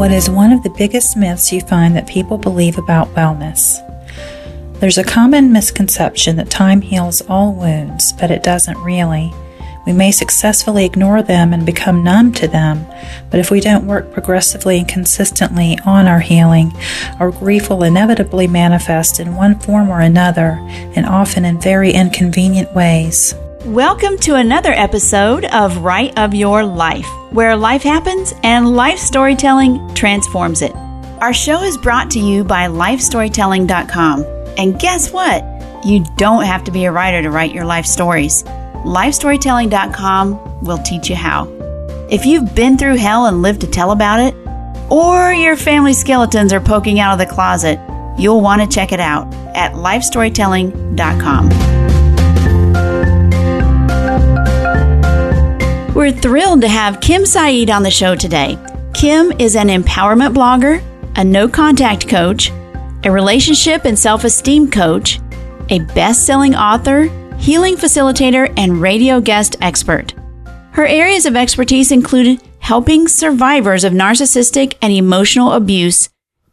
What 0.00 0.12
is 0.12 0.30
one 0.30 0.50
of 0.50 0.62
the 0.62 0.70
biggest 0.70 1.14
myths 1.14 1.52
you 1.52 1.60
find 1.60 1.94
that 1.94 2.06
people 2.06 2.38
believe 2.38 2.78
about 2.78 3.14
wellness? 3.14 3.76
There's 4.80 4.96
a 4.96 5.04
common 5.04 5.52
misconception 5.52 6.36
that 6.36 6.48
time 6.48 6.80
heals 6.80 7.20
all 7.28 7.52
wounds, 7.52 8.14
but 8.14 8.30
it 8.30 8.42
doesn't 8.42 8.78
really. 8.78 9.30
We 9.84 9.92
may 9.92 10.10
successfully 10.10 10.86
ignore 10.86 11.22
them 11.22 11.52
and 11.52 11.66
become 11.66 12.02
numb 12.02 12.32
to 12.32 12.48
them, 12.48 12.86
but 13.30 13.40
if 13.40 13.50
we 13.50 13.60
don't 13.60 13.86
work 13.86 14.10
progressively 14.10 14.78
and 14.78 14.88
consistently 14.88 15.78
on 15.84 16.08
our 16.08 16.20
healing, 16.20 16.72
our 17.18 17.30
grief 17.30 17.68
will 17.68 17.82
inevitably 17.82 18.46
manifest 18.46 19.20
in 19.20 19.36
one 19.36 19.58
form 19.58 19.90
or 19.90 20.00
another, 20.00 20.52
and 20.96 21.04
often 21.04 21.44
in 21.44 21.60
very 21.60 21.92
inconvenient 21.92 22.74
ways. 22.74 23.34
Welcome 23.66 24.16
to 24.20 24.36
another 24.36 24.72
episode 24.72 25.44
of 25.44 25.84
Write 25.84 26.18
of 26.18 26.34
Your 26.34 26.64
Life, 26.64 27.06
where 27.30 27.54
life 27.54 27.82
happens 27.82 28.32
and 28.42 28.74
life 28.74 28.98
storytelling 28.98 29.94
transforms 29.94 30.62
it. 30.62 30.74
Our 31.20 31.34
show 31.34 31.62
is 31.62 31.76
brought 31.76 32.10
to 32.12 32.18
you 32.18 32.42
by 32.42 32.68
lifestorytelling.com. 32.68 34.24
And 34.56 34.80
guess 34.80 35.12
what? 35.12 35.44
You 35.84 36.06
don't 36.16 36.44
have 36.44 36.64
to 36.64 36.70
be 36.70 36.86
a 36.86 36.92
writer 36.92 37.20
to 37.20 37.30
write 37.30 37.52
your 37.52 37.66
life 37.66 37.84
stories. 37.84 38.44
Lifestorytelling.com 38.44 40.62
will 40.62 40.78
teach 40.78 41.10
you 41.10 41.16
how. 41.16 41.46
If 42.10 42.24
you've 42.24 42.54
been 42.54 42.78
through 42.78 42.96
hell 42.96 43.26
and 43.26 43.42
lived 43.42 43.60
to 43.60 43.66
tell 43.66 43.90
about 43.90 44.20
it, 44.20 44.34
or 44.90 45.34
your 45.34 45.56
family 45.56 45.92
skeletons 45.92 46.54
are 46.54 46.60
poking 46.60 46.98
out 46.98 47.12
of 47.12 47.18
the 47.18 47.26
closet, 47.32 47.78
you'll 48.18 48.40
want 48.40 48.62
to 48.62 48.68
check 48.74 48.92
it 48.92 49.00
out 49.00 49.30
at 49.54 49.74
lifestorytelling.com. 49.74 51.69
We're 56.00 56.12
thrilled 56.12 56.62
to 56.62 56.68
have 56.68 57.02
Kim 57.02 57.26
Saeed 57.26 57.68
on 57.68 57.82
the 57.82 57.90
show 57.90 58.14
today. 58.14 58.58
Kim 58.94 59.32
is 59.38 59.54
an 59.54 59.68
empowerment 59.68 60.32
blogger, 60.32 60.82
a 61.16 61.22
no 61.22 61.46
contact 61.46 62.08
coach, 62.08 62.50
a 63.04 63.10
relationship 63.10 63.84
and 63.84 63.98
self 63.98 64.24
esteem 64.24 64.70
coach, 64.70 65.20
a 65.68 65.80
best 65.80 66.24
selling 66.24 66.54
author, 66.54 67.02
healing 67.36 67.76
facilitator, 67.76 68.50
and 68.56 68.80
radio 68.80 69.20
guest 69.20 69.56
expert. 69.60 70.14
Her 70.70 70.86
areas 70.86 71.26
of 71.26 71.36
expertise 71.36 71.92
include 71.92 72.40
helping 72.60 73.06
survivors 73.06 73.84
of 73.84 73.92
narcissistic 73.92 74.78
and 74.80 74.94
emotional 74.94 75.52
abuse 75.52 76.08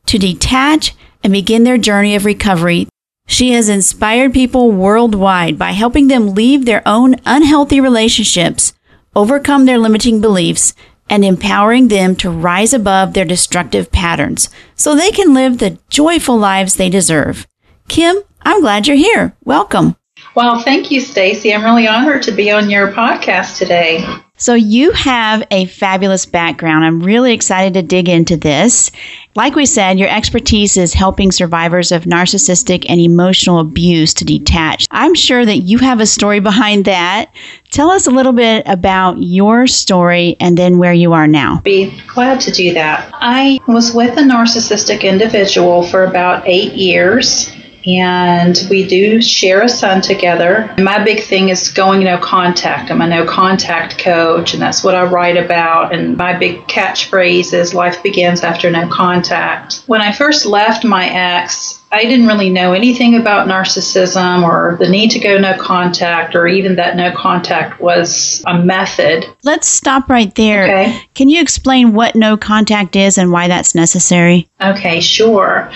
to 0.07 0.19
detach 0.19 0.93
and 1.23 1.31
begin 1.31 1.63
their 1.63 1.77
journey 1.77 2.17
of 2.17 2.25
recovery. 2.25 2.89
She 3.27 3.51
has 3.51 3.69
inspired 3.69 4.33
people 4.33 4.73
worldwide 4.73 5.57
by 5.57 5.71
helping 5.71 6.09
them 6.09 6.33
leave 6.33 6.65
their 6.65 6.85
own 6.85 7.15
unhealthy 7.25 7.79
relationships, 7.79 8.73
overcome 9.17 9.65
their 9.65 9.79
limiting 9.79 10.21
beliefs, 10.21 10.75
and 11.09 11.25
empowering 11.25 11.87
them 11.87 12.15
to 12.15 12.29
rise 12.29 12.73
above 12.73 13.13
their 13.13 13.25
destructive 13.25 13.91
patterns 13.91 14.49
so 14.75 14.93
they 14.93 15.09
can 15.09 15.33
live 15.33 15.57
the 15.57 15.77
joyful 15.89 16.37
lives 16.37 16.75
they 16.75 16.89
deserve. 16.89 17.47
Kim, 17.87 18.17
I'm 18.43 18.61
glad 18.61 18.87
you're 18.87 18.95
here. 18.95 19.35
Welcome. 19.43 19.95
Well, 20.35 20.59
thank 20.59 20.91
you, 20.91 21.01
Stacy. 21.01 21.53
I'm 21.53 21.63
really 21.63 21.87
honored 21.87 22.21
to 22.23 22.31
be 22.31 22.51
on 22.51 22.69
your 22.69 22.91
podcast 22.91 23.57
today. 23.57 24.05
So, 24.37 24.53
you 24.53 24.91
have 24.91 25.45
a 25.49 25.65
fabulous 25.65 26.27
background. 26.27 26.85
I'm 26.85 26.99
really 26.99 27.33
excited 27.33 27.73
to 27.73 27.81
dig 27.81 28.07
into 28.07 28.37
this. 28.37 28.91
Like 29.35 29.55
we 29.55 29.65
said, 29.65 29.99
your 29.99 30.09
expertise 30.09 30.77
is 30.77 30.93
helping 30.93 31.31
survivors 31.31 31.91
of 31.91 32.03
narcissistic 32.03 32.85
and 32.87 32.99
emotional 32.99 33.59
abuse 33.59 34.13
to 34.15 34.25
detach. 34.25 34.87
I'm 34.91 35.15
sure 35.15 35.45
that 35.45 35.57
you 35.57 35.79
have 35.79 35.99
a 35.99 36.05
story 36.05 36.39
behind 36.39 36.85
that. 36.85 37.31
Tell 37.71 37.89
us 37.89 38.05
a 38.05 38.11
little 38.11 38.31
bit 38.31 38.63
about 38.67 39.17
your 39.19 39.67
story 39.67 40.37
and 40.39 40.57
then 40.57 40.77
where 40.77 40.93
you 40.93 41.13
are 41.13 41.27
now. 41.27 41.61
Be 41.61 41.99
glad 42.07 42.39
to 42.41 42.51
do 42.51 42.73
that. 42.73 43.11
I 43.13 43.59
was 43.67 43.93
with 43.93 44.17
a 44.17 44.21
narcissistic 44.21 45.03
individual 45.03 45.83
for 45.83 46.03
about 46.03 46.47
eight 46.47 46.73
years 46.73 47.51
and 47.87 48.67
we 48.69 48.85
do 48.85 49.21
share 49.21 49.61
a 49.61 49.69
son 49.69 50.01
together. 50.01 50.73
My 50.77 51.03
big 51.03 51.23
thing 51.23 51.49
is 51.49 51.69
going 51.69 52.03
no 52.03 52.17
contact. 52.17 52.91
I'm 52.91 53.01
a 53.01 53.07
no 53.07 53.25
contact 53.25 53.97
coach, 53.97 54.53
and 54.53 54.61
that's 54.61 54.83
what 54.83 54.93
I 54.93 55.05
write 55.05 55.37
about. 55.37 55.93
And 55.93 56.17
my 56.17 56.37
big 56.37 56.67
catchphrase 56.67 57.53
is 57.53 57.73
life 57.73 58.03
begins 58.03 58.43
after 58.43 58.69
no 58.69 58.87
contact. 58.89 59.83
When 59.87 60.01
I 60.01 60.11
first 60.11 60.45
left 60.45 60.83
my 60.83 61.07
ex, 61.07 61.81
I 61.91 62.03
didn't 62.03 62.27
really 62.27 62.49
know 62.49 62.73
anything 62.73 63.15
about 63.15 63.47
narcissism 63.47 64.43
or 64.43 64.75
the 64.77 64.89
need 64.89 65.11
to 65.11 65.19
go 65.19 65.37
no 65.37 65.57
contact 65.57 66.35
or 66.35 66.45
even 66.45 66.75
that 66.75 66.97
no 66.97 67.15
contact 67.15 67.79
was 67.79 68.43
a 68.45 68.59
method. 68.59 69.25
Let's 69.43 69.67
stop 69.67 70.09
right 70.09 70.33
there. 70.35 70.63
Okay. 70.63 71.01
Can 71.13 71.29
you 71.29 71.41
explain 71.41 71.93
what 71.93 72.15
no 72.15 72.35
contact 72.35 72.97
is 72.97 73.17
and 73.17 73.31
why 73.31 73.47
that's 73.47 73.73
necessary? 73.73 74.49
Okay, 74.61 74.99
sure. 74.99 75.71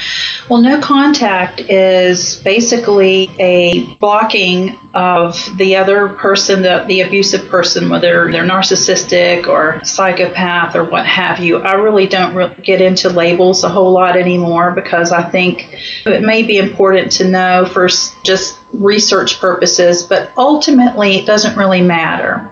Well, 0.50 0.62
no 0.62 0.82
contact 0.82 1.62
is 1.62 2.38
basically 2.38 3.30
a 3.40 3.96
blocking 3.96 4.78
of 4.94 5.38
the 5.58 5.78
other 5.78 6.10
person, 6.10 6.64
the, 6.64 6.84
the 6.88 7.02
abusive 7.02 7.48
person, 7.48 7.90
whether 7.90 8.30
they're 8.32 8.44
narcissistic 8.44 9.48
or 9.48 9.84
psychopath 9.86 10.76
or 10.76 10.84
what 10.84 11.06
have 11.06 11.40
you. 11.40 11.58
I 11.58 11.74
really 11.74 12.08
don't 12.08 12.36
re- 12.36 12.56
get 12.64 12.82
into 12.82 13.10
labels 13.10 13.64
a 13.64 13.70
whole 13.70 13.92
lot 13.92 14.18
anymore 14.18 14.72
because 14.72 15.12
I 15.12 15.30
think 15.30 15.76
it 16.06 16.24
may 16.24 16.44
be 16.44 16.58
important 16.58 17.12
to 17.14 17.28
know 17.28 17.66
for 17.66 17.88
just 18.24 18.58
research 18.74 19.40
purposes, 19.40 20.04
but 20.04 20.32
ultimately 20.38 21.18
it 21.18 21.26
doesn't 21.26 21.58
really 21.58 21.82
matter. 21.82 22.50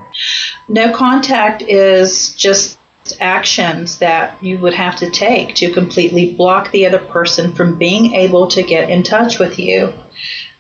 No 0.68 0.94
contact 0.94 1.62
is 1.62 2.36
just 2.36 2.80
actions 3.20 4.00
that 4.00 4.42
you 4.44 4.60
would 4.60 4.74
have 4.74 4.96
to 4.98 5.10
take 5.10 5.56
to 5.56 5.74
completely 5.74 6.34
block 6.36 6.72
the 6.72 6.86
other 6.86 7.00
person 7.00 7.54
from 7.54 7.78
being 7.78 8.14
able 8.14 8.48
to 8.48 8.62
get 8.62 8.90
in 8.90 9.04
touch 9.04 9.40
with 9.40 9.58
you. 9.58 9.94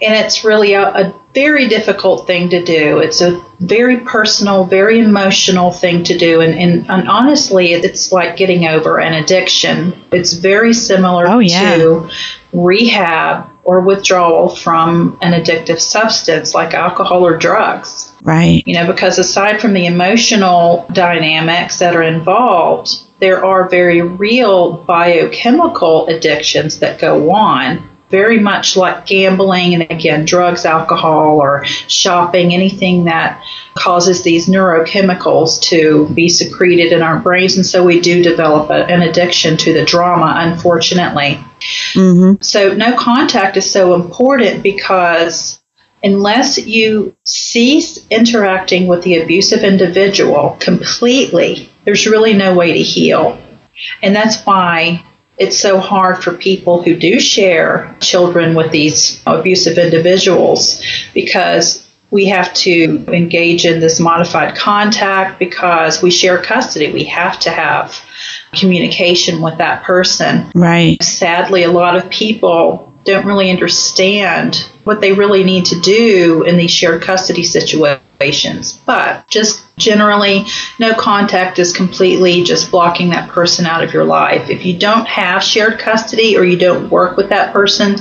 And 0.01 0.15
it's 0.15 0.43
really 0.43 0.73
a, 0.73 0.87
a 0.87 1.21
very 1.33 1.67
difficult 1.67 2.25
thing 2.25 2.49
to 2.49 2.63
do. 2.63 2.99
It's 2.99 3.21
a 3.21 3.43
very 3.59 3.97
personal, 3.97 4.63
very 4.63 4.99
emotional 4.99 5.71
thing 5.71 6.03
to 6.05 6.17
do. 6.17 6.41
And, 6.41 6.57
and, 6.57 6.89
and 6.89 7.09
honestly, 7.09 7.73
it's 7.73 8.11
like 8.11 8.37
getting 8.37 8.65
over 8.65 8.99
an 8.99 9.13
addiction. 9.13 10.01
It's 10.11 10.33
very 10.33 10.73
similar 10.73 11.27
oh, 11.27 11.39
yeah. 11.39 11.75
to 11.75 12.09
rehab 12.53 13.49
or 13.63 13.81
withdrawal 13.81 14.49
from 14.55 15.17
an 15.21 15.33
addictive 15.39 15.79
substance 15.79 16.53
like 16.53 16.73
alcohol 16.73 17.25
or 17.25 17.37
drugs. 17.37 18.13
Right. 18.21 18.63
You 18.65 18.73
know, 18.73 18.87
because 18.87 19.19
aside 19.19 19.61
from 19.61 19.73
the 19.73 19.85
emotional 19.85 20.87
dynamics 20.91 21.79
that 21.79 21.95
are 21.95 22.03
involved, 22.03 23.03
there 23.19 23.45
are 23.45 23.69
very 23.69 24.01
real 24.01 24.73
biochemical 24.73 26.07
addictions 26.07 26.79
that 26.79 26.99
go 26.99 27.31
on 27.31 27.87
very 28.09 28.39
much 28.39 28.75
like 28.75 29.05
gambling 29.05 29.75
and 29.75 29.83
again 29.91 30.25
drugs 30.25 30.65
alcohol 30.65 31.39
or 31.39 31.63
shopping 31.65 32.53
anything 32.53 33.05
that 33.05 33.43
causes 33.79 34.23
these 34.23 34.47
neurochemicals 34.47 35.61
to 35.61 36.09
be 36.13 36.27
secreted 36.27 36.91
in 36.91 37.01
our 37.01 37.17
brains 37.19 37.55
and 37.55 37.65
so 37.65 37.83
we 37.83 38.01
do 38.01 38.21
develop 38.21 38.69
a, 38.69 38.85
an 38.85 39.01
addiction 39.01 39.55
to 39.55 39.71
the 39.71 39.85
drama 39.85 40.33
unfortunately 40.37 41.39
mm-hmm. 41.93 42.33
so 42.41 42.73
no 42.73 42.95
contact 42.97 43.55
is 43.55 43.71
so 43.71 43.95
important 43.95 44.61
because 44.61 45.61
unless 46.03 46.57
you 46.57 47.15
cease 47.23 48.05
interacting 48.09 48.85
with 48.85 49.01
the 49.03 49.17
abusive 49.17 49.63
individual 49.63 50.57
completely 50.59 51.69
there's 51.85 52.05
really 52.05 52.33
no 52.33 52.53
way 52.53 52.73
to 52.73 52.83
heal 52.83 53.41
and 54.03 54.13
that's 54.13 54.43
why 54.43 55.03
it's 55.37 55.57
so 55.57 55.79
hard 55.79 56.21
for 56.21 56.33
people 56.33 56.83
who 56.83 56.97
do 56.97 57.17
share 57.17 57.95
children 58.01 58.55
with 58.55 58.71
these 58.71 59.23
abusive 59.25 59.77
individuals 59.77 60.83
because 61.13 61.78
we 62.11 62.25
have 62.25 62.53
to 62.53 63.05
engage 63.07 63.65
in 63.65 63.79
this 63.79 63.99
modified 63.99 64.55
contact 64.55 65.37
because 65.37 66.01
we 66.01 66.09
share 66.09 66.41
custody. 66.41 66.91
We 66.91 67.03
have 67.05 67.39
to 67.41 67.51
have 67.51 68.03
communication 68.53 69.41
with 69.41 69.57
that 69.59 69.83
person. 69.83 70.51
Right. 70.55 71.01
Sadly, 71.03 71.63
a 71.63 71.71
lot 71.71 71.95
of 71.95 72.09
people 72.09 72.93
don't 73.05 73.25
really 73.25 73.49
understand 73.49 74.69
what 74.83 75.01
they 75.01 75.13
really 75.13 75.43
need 75.43 75.65
to 75.65 75.79
do 75.81 76.43
in 76.43 76.57
these 76.57 76.71
shared 76.71 77.01
custody 77.01 77.43
situations. 77.43 78.01
But 78.85 79.27
just 79.27 79.63
generally, 79.77 80.45
no 80.77 80.93
contact 80.93 81.57
is 81.59 81.71
completely 81.73 82.43
just 82.43 82.69
blocking 82.69 83.09
that 83.09 83.29
person 83.29 83.65
out 83.65 83.83
of 83.83 83.93
your 83.93 84.03
life. 84.03 84.49
If 84.49 84.65
you 84.65 84.77
don't 84.77 85.07
have 85.07 85.43
shared 85.43 85.79
custody 85.79 86.37
or 86.37 86.43
you 86.43 86.57
don't 86.57 86.89
work 86.89 87.17
with 87.17 87.29
that 87.29 87.53
person, 87.53 87.95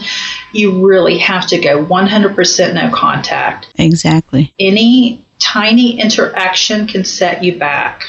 you 0.52 0.86
really 0.86 1.18
have 1.18 1.46
to 1.48 1.58
go 1.58 1.84
100% 1.84 2.74
no 2.74 2.90
contact. 2.94 3.72
Exactly. 3.76 4.54
Any 4.58 5.24
tiny 5.38 6.00
interaction 6.00 6.86
can 6.86 7.04
set 7.04 7.44
you 7.44 7.58
back 7.58 8.02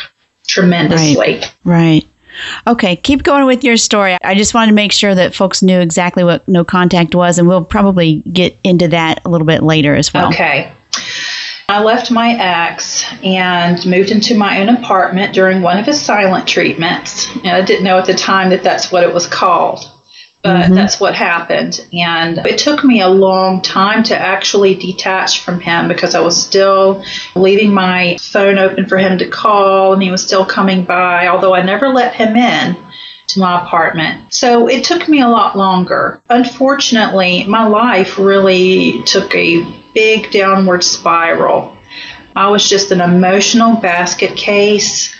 tremendously. 0.48 1.36
Right. 1.36 1.54
right. 1.64 2.06
Okay, 2.68 2.96
keep 2.96 3.24
going 3.24 3.46
with 3.46 3.64
your 3.64 3.78
story. 3.78 4.18
I 4.24 4.36
just 4.36 4.54
wanted 4.54 4.68
to 4.68 4.76
make 4.76 4.92
sure 4.92 5.14
that 5.14 5.36
folks 5.36 5.62
knew 5.62 5.80
exactly 5.80 6.24
what 6.24 6.48
no 6.48 6.64
contact 6.64 7.14
was, 7.14 7.38
and 7.38 7.48
we'll 7.48 7.66
probably 7.66 8.22
get 8.32 8.58
into 8.64 8.88
that 8.90 9.22
a 9.26 9.30
little 9.30 9.48
bit 9.48 9.62
later 9.62 9.96
as 9.96 10.14
well. 10.14 10.30
Okay. 10.30 10.72
I 11.70 11.84
left 11.84 12.10
my 12.10 12.32
ex 12.32 13.06
and 13.24 13.86
moved 13.86 14.10
into 14.10 14.36
my 14.36 14.60
own 14.60 14.70
apartment 14.70 15.36
during 15.36 15.62
one 15.62 15.78
of 15.78 15.86
his 15.86 16.02
silent 16.02 16.48
treatments. 16.48 17.28
And 17.36 17.50
I 17.50 17.62
didn't 17.62 17.84
know 17.84 18.00
at 18.00 18.06
the 18.06 18.16
time 18.16 18.50
that 18.50 18.64
that's 18.64 18.92
what 18.92 19.04
it 19.04 19.14
was 19.14 19.28
called 19.28 19.86
but 20.42 20.56
mm-hmm. 20.56 20.74
that's 20.74 21.00
what 21.00 21.16
happened. 21.16 21.86
And 21.92 22.38
it 22.40 22.60
took 22.60 22.84
me 22.84 23.02
a 23.02 23.10
long 23.10 23.62
time 23.62 24.04
to 24.04 24.18
actually 24.18 24.76
detach 24.76 25.44
from 25.44 25.60
him 25.60 25.88
because 25.88 26.16
I 26.16 26.22
was 26.22 26.42
still 26.42 27.04
leaving 27.36 27.74
my 27.74 28.18
phone 28.22 28.58
open 28.58 28.86
for 28.86 28.98
him 28.98 29.18
to 29.18 29.28
call 29.28 29.94
and 29.94 30.02
he 30.02 30.12
was 30.12 30.24
still 30.24 30.46
coming 30.46 30.86
by, 30.86 31.28
although 31.28 31.54
I 31.54 31.62
never 31.62 31.90
let 31.90 32.16
him 32.16 32.38
in 32.38 32.78
to 33.28 33.40
my 33.40 33.64
apartment. 33.66 34.34
So 34.34 34.68
it 34.68 34.86
took 34.86 35.10
me 35.10 35.20
a 35.22 35.28
lot 35.28 35.58
longer. 35.58 36.22
Unfortunately, 36.30 37.46
my 37.46 37.68
life 37.68 38.18
really 38.18 39.04
took 39.04 39.36
a 39.36 39.79
big 39.94 40.32
downward 40.32 40.84
spiral. 40.84 41.78
I 42.36 42.50
was 42.50 42.70
just 42.70 42.92
an 42.92 43.02
emotional 43.02 43.76
basket 43.78 44.38
case 44.38 45.16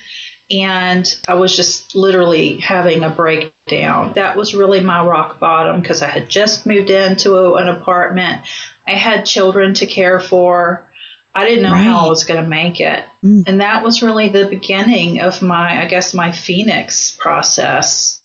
and 0.52 1.22
I 1.28 1.36
was 1.36 1.56
just 1.56 1.96
literally 1.96 2.60
having 2.60 3.04
a 3.04 3.10
breakdown. 3.10 4.14
That 4.14 4.36
was 4.36 4.56
really 4.56 4.82
my 4.82 5.06
rock 5.06 5.40
bottom 5.40 5.82
because 5.82 6.02
I 6.02 6.08
had 6.08 6.30
just 6.30 6.66
moved 6.66 6.90
into 6.90 7.36
a, 7.36 7.56
an 7.56 7.68
apartment. 7.68 8.48
I 8.88 8.94
had 8.94 9.26
children 9.26 9.74
to 9.76 9.86
care 9.86 10.20
for. 10.20 10.92
I 11.36 11.46
didn't 11.46 11.64
know 11.64 11.72
right. 11.72 11.84
how 11.84 12.06
I 12.06 12.10
was 12.10 12.24
going 12.24 12.44
to 12.44 12.50
make 12.50 12.80
it. 12.80 13.06
Mm. 13.24 13.44
And 13.48 13.62
that 13.62 13.84
was 13.84 14.02
really 14.02 14.30
the 14.30 14.48
beginning 14.48 15.22
of 15.22 15.42
my, 15.42 15.84
I 15.84 15.88
guess, 15.88 16.14
my 16.14 16.32
Phoenix 16.32 17.16
process. 17.16 18.22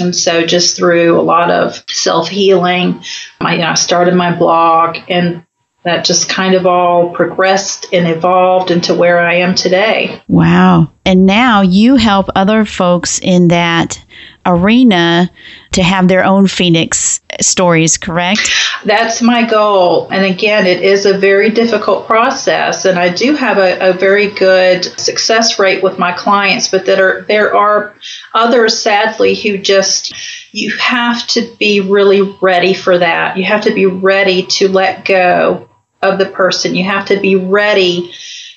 And 0.00 0.14
so, 0.14 0.46
just 0.46 0.76
through 0.76 1.18
a 1.18 1.22
lot 1.22 1.50
of 1.50 1.82
self 1.88 2.28
healing, 2.28 3.02
I, 3.40 3.54
you 3.54 3.60
know, 3.60 3.68
I 3.68 3.74
started 3.74 4.14
my 4.14 4.34
blog, 4.34 4.98
and 5.08 5.44
that 5.88 6.04
just 6.04 6.28
kind 6.28 6.54
of 6.54 6.66
all 6.66 7.10
progressed 7.10 7.86
and 7.92 8.06
evolved 8.06 8.70
into 8.70 8.94
where 8.94 9.20
I 9.20 9.36
am 9.36 9.54
today. 9.54 10.22
Wow. 10.28 10.90
And 11.04 11.26
now 11.26 11.62
you 11.62 11.96
help 11.96 12.28
other 12.36 12.64
folks 12.64 13.18
in 13.18 13.48
that 13.48 14.04
arena 14.44 15.30
to 15.72 15.82
have 15.82 16.08
their 16.08 16.24
own 16.24 16.46
Phoenix 16.46 17.20
stories, 17.40 17.98
correct? 17.98 18.50
That's 18.84 19.20
my 19.20 19.48
goal. 19.48 20.08
And 20.08 20.24
again, 20.24 20.66
it 20.66 20.82
is 20.82 21.06
a 21.06 21.18
very 21.18 21.50
difficult 21.50 22.06
process. 22.06 22.84
And 22.84 22.98
I 22.98 23.10
do 23.10 23.34
have 23.34 23.58
a, 23.58 23.90
a 23.90 23.92
very 23.92 24.28
good 24.28 24.84
success 24.84 25.58
rate 25.58 25.82
with 25.82 25.98
my 25.98 26.12
clients, 26.12 26.68
but 26.68 26.86
that 26.86 27.00
are 27.00 27.22
there 27.22 27.54
are 27.54 27.94
others 28.32 28.78
sadly 28.78 29.34
who 29.34 29.58
just 29.58 30.14
you 30.52 30.76
have 30.78 31.26
to 31.28 31.42
be 31.58 31.80
really 31.80 32.36
ready 32.40 32.74
for 32.74 32.98
that. 32.98 33.36
You 33.36 33.44
have 33.44 33.64
to 33.64 33.74
be 33.74 33.86
ready 33.86 34.46
to 34.46 34.68
let 34.68 35.04
go 35.04 35.68
of 36.02 36.18
the 36.18 36.26
person. 36.26 36.74
You 36.74 36.84
have 36.84 37.06
to 37.06 37.20
be 37.20 37.36
ready 37.36 38.12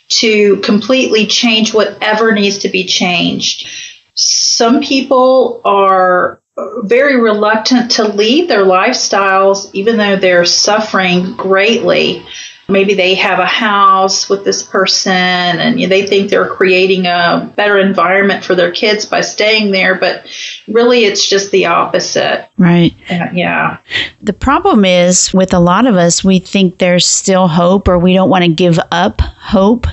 to 0.10 0.58
completely 0.58 1.26
change 1.26 1.74
whatever 1.74 2.32
needs 2.34 2.60
to 2.60 2.70
be 2.70 2.86
changed. 2.86 3.68
Some 4.14 4.82
people 4.82 5.62
are 5.64 6.42
very 6.84 7.20
reluctant 7.20 7.92
to 7.92 8.08
leave 8.08 8.48
their 8.48 8.66
lifestyles, 8.66 9.70
even 9.74 9.98
though 9.98 10.18
they're 10.18 10.46
suffering 10.46 11.36
greatly 11.36 12.26
maybe 12.72 12.94
they 12.94 13.16
have 13.16 13.40
a 13.40 13.46
house 13.46 14.30
with 14.30 14.44
this 14.44 14.64
person 14.64 15.12
and 15.12 15.80
you 15.80 15.88
know, 15.88 15.90
they 15.90 16.08
think 16.08 16.30
they're 16.30 16.50
creating 16.50 17.06
a 17.06 17.52
better 17.56 17.78
environment 17.78 18.44
for 18.44 18.56
their 18.56 18.72
kids 18.72 19.06
by 19.06 19.22
staying 19.22 19.72
there 19.72 19.96
but 19.96 20.26
really 20.68 21.06
it's 21.06 21.28
just 21.28 21.52
the 21.52 21.66
opposite. 21.66 22.48
Right. 22.58 22.94
Uh, 23.10 23.28
yeah. 23.34 23.78
The 24.22 24.34
problem 24.34 24.86
is 24.86 25.34
with 25.34 25.54
a 25.54 25.60
lot 25.60 25.86
of 25.86 25.96
us 25.96 26.24
we 26.24 26.40
think 26.40 26.78
there's 26.78 27.06
still 27.06 27.48
hope 27.48 27.88
or 27.88 28.00
we 28.00 28.14
don't 28.14 28.30
want 28.30 28.46
to 28.46 28.52
give 28.52 28.80
up 28.92 29.22
hope 29.22 29.88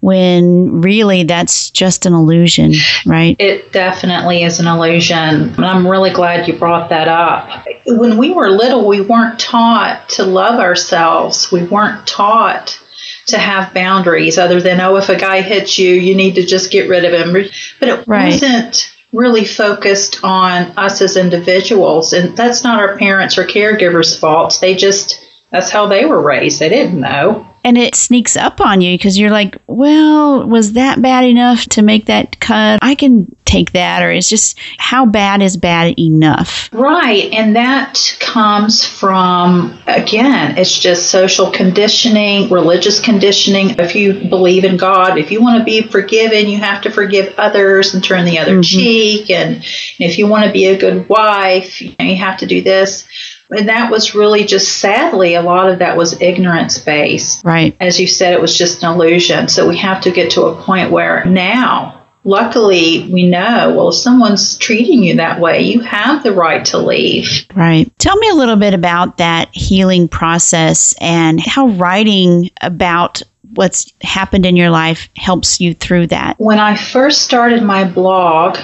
when 0.00 0.80
really 0.80 1.24
that's 1.24 1.70
just 1.70 2.06
an 2.06 2.14
illusion, 2.14 2.72
right? 3.04 3.36
It 3.38 3.70
definitely 3.72 4.42
is 4.42 4.58
an 4.58 4.66
illusion. 4.66 5.18
And 5.18 5.64
I'm 5.64 5.86
really 5.86 6.10
glad 6.10 6.48
you 6.48 6.58
brought 6.58 6.88
that 6.88 7.06
up. 7.06 7.66
When 7.86 8.16
we 8.16 8.30
were 8.30 8.48
little, 8.50 8.88
we 8.88 9.02
weren't 9.02 9.38
taught 9.38 10.08
to 10.10 10.24
love 10.24 10.58
ourselves, 10.58 11.52
we 11.52 11.64
weren't 11.64 12.06
taught 12.06 12.80
to 13.26 13.38
have 13.38 13.74
boundaries 13.74 14.38
other 14.38 14.60
than, 14.60 14.80
oh, 14.80 14.96
if 14.96 15.08
a 15.08 15.16
guy 15.16 15.42
hits 15.42 15.78
you, 15.78 15.92
you 15.92 16.14
need 16.14 16.34
to 16.34 16.46
just 16.46 16.70
get 16.70 16.88
rid 16.88 17.04
of 17.04 17.12
him. 17.12 17.32
But 17.78 17.88
it 17.88 18.06
right. 18.06 18.32
wasn't 18.32 18.96
really 19.12 19.44
focused 19.44 20.20
on 20.22 20.72
us 20.78 21.02
as 21.02 21.16
individuals. 21.16 22.12
And 22.12 22.36
that's 22.36 22.64
not 22.64 22.80
our 22.80 22.96
parents 22.96 23.36
or 23.36 23.44
caregivers' 23.44 24.18
fault. 24.18 24.58
They 24.60 24.74
just, 24.74 25.26
that's 25.50 25.70
how 25.70 25.86
they 25.86 26.06
were 26.06 26.22
raised. 26.22 26.58
They 26.60 26.68
didn't 26.68 27.00
know 27.00 27.49
and 27.64 27.76
it 27.76 27.94
sneaks 27.94 28.36
up 28.36 28.60
on 28.60 28.80
you 28.80 28.96
because 28.96 29.18
you're 29.18 29.30
like, 29.30 29.56
well, 29.66 30.46
was 30.46 30.74
that 30.74 31.00
bad 31.00 31.24
enough 31.24 31.64
to 31.66 31.82
make 31.82 32.06
that 32.06 32.40
cut? 32.40 32.78
I 32.82 32.94
can 32.94 33.34
take 33.44 33.72
that, 33.72 34.02
or 34.02 34.10
it's 34.10 34.28
just 34.28 34.58
how 34.78 35.06
bad 35.06 35.42
is 35.42 35.56
bad 35.56 35.98
enough? 35.98 36.68
Right. 36.72 37.32
And 37.32 37.56
that 37.56 38.16
comes 38.20 38.84
from, 38.84 39.78
again, 39.86 40.56
it's 40.56 40.78
just 40.78 41.10
social 41.10 41.50
conditioning, 41.50 42.50
religious 42.50 43.00
conditioning. 43.00 43.70
If 43.78 43.94
you 43.94 44.28
believe 44.28 44.64
in 44.64 44.76
God, 44.76 45.18
if 45.18 45.30
you 45.30 45.42
want 45.42 45.58
to 45.58 45.64
be 45.64 45.82
forgiven, 45.82 46.48
you 46.48 46.58
have 46.58 46.82
to 46.82 46.90
forgive 46.90 47.34
others 47.38 47.94
and 47.94 48.02
turn 48.02 48.24
the 48.24 48.38
other 48.38 48.52
mm-hmm. 48.52 48.62
cheek. 48.62 49.30
And, 49.30 49.64
if 49.98 50.18
you 50.18 50.26
want 50.26 50.46
to 50.46 50.52
be 50.52 50.66
a 50.66 50.78
good 50.78 51.08
wife, 51.08 51.80
you, 51.80 51.94
know, 51.98 52.04
you 52.04 52.16
have 52.16 52.38
to 52.38 52.46
do 52.46 52.62
this 52.62 53.06
and 53.50 53.68
that 53.68 53.90
was 53.90 54.14
really 54.14 54.44
just 54.44 54.78
sadly 54.78 55.34
a 55.34 55.42
lot 55.42 55.68
of 55.68 55.80
that 55.80 55.96
was 55.96 56.20
ignorance 56.20 56.78
based. 56.78 57.44
Right. 57.44 57.76
As 57.80 58.00
you 58.00 58.06
said 58.06 58.32
it 58.32 58.40
was 58.40 58.56
just 58.56 58.82
an 58.82 58.92
illusion. 58.92 59.48
So 59.48 59.68
we 59.68 59.76
have 59.78 60.00
to 60.02 60.10
get 60.10 60.32
to 60.32 60.44
a 60.44 60.62
point 60.62 60.90
where 60.90 61.24
now 61.24 61.96
luckily 62.22 63.08
we 63.10 63.26
know 63.26 63.72
well 63.74 63.88
if 63.88 63.94
someone's 63.94 64.58
treating 64.58 65.02
you 65.02 65.16
that 65.16 65.40
way 65.40 65.62
you 65.62 65.80
have 65.80 66.22
the 66.22 66.32
right 66.32 66.64
to 66.66 66.78
leave. 66.78 67.46
Right. 67.54 67.90
Tell 67.98 68.16
me 68.16 68.28
a 68.28 68.34
little 68.34 68.56
bit 68.56 68.74
about 68.74 69.18
that 69.18 69.48
healing 69.54 70.08
process 70.08 70.94
and 71.00 71.40
how 71.40 71.68
writing 71.68 72.50
about 72.60 73.22
what's 73.54 73.92
happened 74.02 74.46
in 74.46 74.54
your 74.54 74.70
life 74.70 75.08
helps 75.16 75.60
you 75.60 75.74
through 75.74 76.06
that. 76.08 76.38
When 76.38 76.58
i 76.58 76.76
first 76.76 77.22
started 77.22 77.62
my 77.62 77.84
blog 77.84 78.58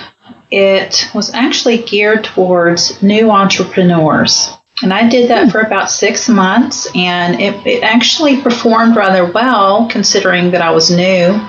it 0.51 1.11
was 1.13 1.33
actually 1.35 1.83
geared 1.83 2.23
towards 2.23 3.03
new 3.03 3.31
entrepreneurs 3.31 4.56
and 4.83 4.93
I 4.93 5.09
did 5.09 5.31
that 5.31 5.45
hmm. 5.45 5.51
for 5.51 5.61
about 5.61 5.91
six 5.91 6.29
months, 6.29 6.89
and 6.95 7.41
it, 7.41 7.67
it 7.67 7.83
actually 7.83 8.43
performed 8.43 8.97
rather 8.97 9.31
well 9.31 9.89
considering 9.89 10.51
that 10.51 10.63
I 10.63 10.71
was 10.71 10.91
new. 10.91 11.41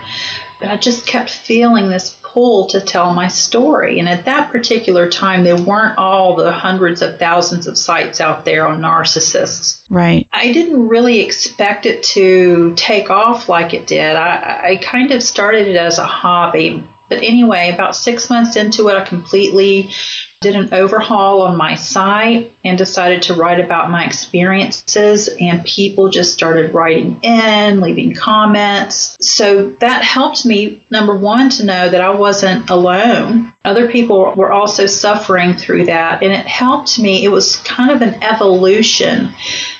But 0.59 0.69
I 0.69 0.77
just 0.77 1.05
kept 1.05 1.29
feeling 1.29 1.89
this 1.89 2.17
pull 2.23 2.65
to 2.67 2.81
tell 2.81 3.13
my 3.13 3.27
story. 3.27 3.99
And 3.99 4.09
at 4.09 4.25
that 4.25 4.51
particular 4.51 5.07
time, 5.07 5.43
there 5.43 5.61
weren't 5.61 5.99
all 5.99 6.35
the 6.35 6.51
hundreds 6.51 7.03
of 7.03 7.19
thousands 7.19 7.67
of 7.67 7.77
sites 7.77 8.19
out 8.19 8.43
there 8.43 8.67
on 8.67 8.81
narcissists. 8.81 9.85
Right. 9.87 10.27
I 10.31 10.51
didn't 10.51 10.87
really 10.87 11.19
expect 11.19 11.85
it 11.85 12.01
to 12.05 12.73
take 12.75 13.11
off 13.11 13.49
like 13.49 13.75
it 13.75 13.85
did. 13.85 14.15
I, 14.15 14.71
I 14.71 14.75
kind 14.77 15.11
of 15.11 15.21
started 15.21 15.67
it 15.67 15.75
as 15.75 15.99
a 15.99 16.05
hobby. 16.05 16.83
But 17.07 17.19
anyway, 17.19 17.71
about 17.71 17.95
six 17.95 18.29
months 18.29 18.55
into 18.55 18.89
it, 18.89 18.95
I 18.95 19.05
completely 19.05 19.91
did 20.39 20.55
an 20.55 20.71
overhaul 20.73 21.41
on 21.41 21.57
my 21.57 21.73
site 21.73 22.55
and 22.63 22.77
decided 22.77 23.23
to 23.23 23.33
write 23.33 23.59
about 23.59 23.89
my 23.89 24.05
experiences 24.05 25.29
and 25.39 25.65
people 25.65 26.09
just 26.09 26.33
started 26.33 26.73
writing 26.73 27.19
in 27.23 27.81
leaving 27.81 28.13
comments. 28.13 29.17
So 29.19 29.71
that 29.79 30.03
helped 30.03 30.45
me 30.45 30.85
number 30.91 31.17
one 31.17 31.49
to 31.51 31.65
know 31.65 31.89
that 31.89 32.01
i 32.01 32.09
wasn't 32.09 32.69
alone. 32.69 33.53
Other 33.65 33.91
people 33.91 34.35
were 34.35 34.51
also 34.51 34.85
suffering 34.85 35.55
through 35.55 35.85
that 35.85 36.21
and 36.21 36.31
it 36.31 36.45
helped 36.45 36.99
me. 36.99 37.23
It 37.23 37.29
was 37.29 37.57
kind 37.57 37.89
of 37.89 38.01
an 38.01 38.23
evolution 38.23 39.33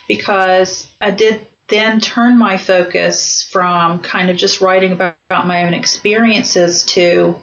because 0.08 0.92
i 1.02 1.12
did 1.12 1.48
then 1.68 2.00
turn 2.00 2.38
my 2.38 2.58
focus 2.58 3.44
from 3.44 4.02
kind 4.02 4.30
of 4.30 4.38
just 4.38 4.62
writing 4.62 4.94
about, 4.94 5.18
about 5.30 5.48
my 5.48 5.66
own 5.66 5.74
experiences 5.74 6.84
to 6.84 7.40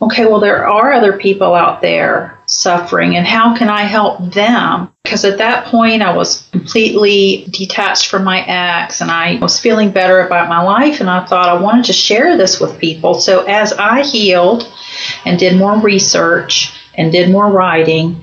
okay 0.00 0.26
well 0.26 0.40
there 0.40 0.66
are 0.66 0.92
other 0.92 1.18
people 1.18 1.54
out 1.54 1.82
there 1.82 2.33
suffering 2.54 3.16
and 3.16 3.26
how 3.26 3.56
can 3.56 3.68
I 3.68 3.82
help 3.82 4.32
them? 4.32 4.88
Because 5.02 5.24
at 5.24 5.38
that 5.38 5.66
point 5.66 6.02
I 6.02 6.16
was 6.16 6.46
completely 6.52 7.46
detached 7.50 8.06
from 8.06 8.22
my 8.22 8.44
ex 8.46 9.00
and 9.00 9.10
I 9.10 9.38
was 9.40 9.58
feeling 9.58 9.90
better 9.90 10.20
about 10.20 10.48
my 10.48 10.62
life 10.62 11.00
and 11.00 11.10
I 11.10 11.26
thought 11.26 11.48
I 11.48 11.60
wanted 11.60 11.86
to 11.86 11.92
share 11.92 12.36
this 12.36 12.60
with 12.60 12.78
people. 12.78 13.14
So 13.14 13.44
as 13.46 13.72
I 13.72 14.04
healed 14.04 14.72
and 15.24 15.36
did 15.36 15.58
more 15.58 15.76
research 15.80 16.72
and 16.94 17.10
did 17.10 17.28
more 17.28 17.50
writing, 17.50 18.22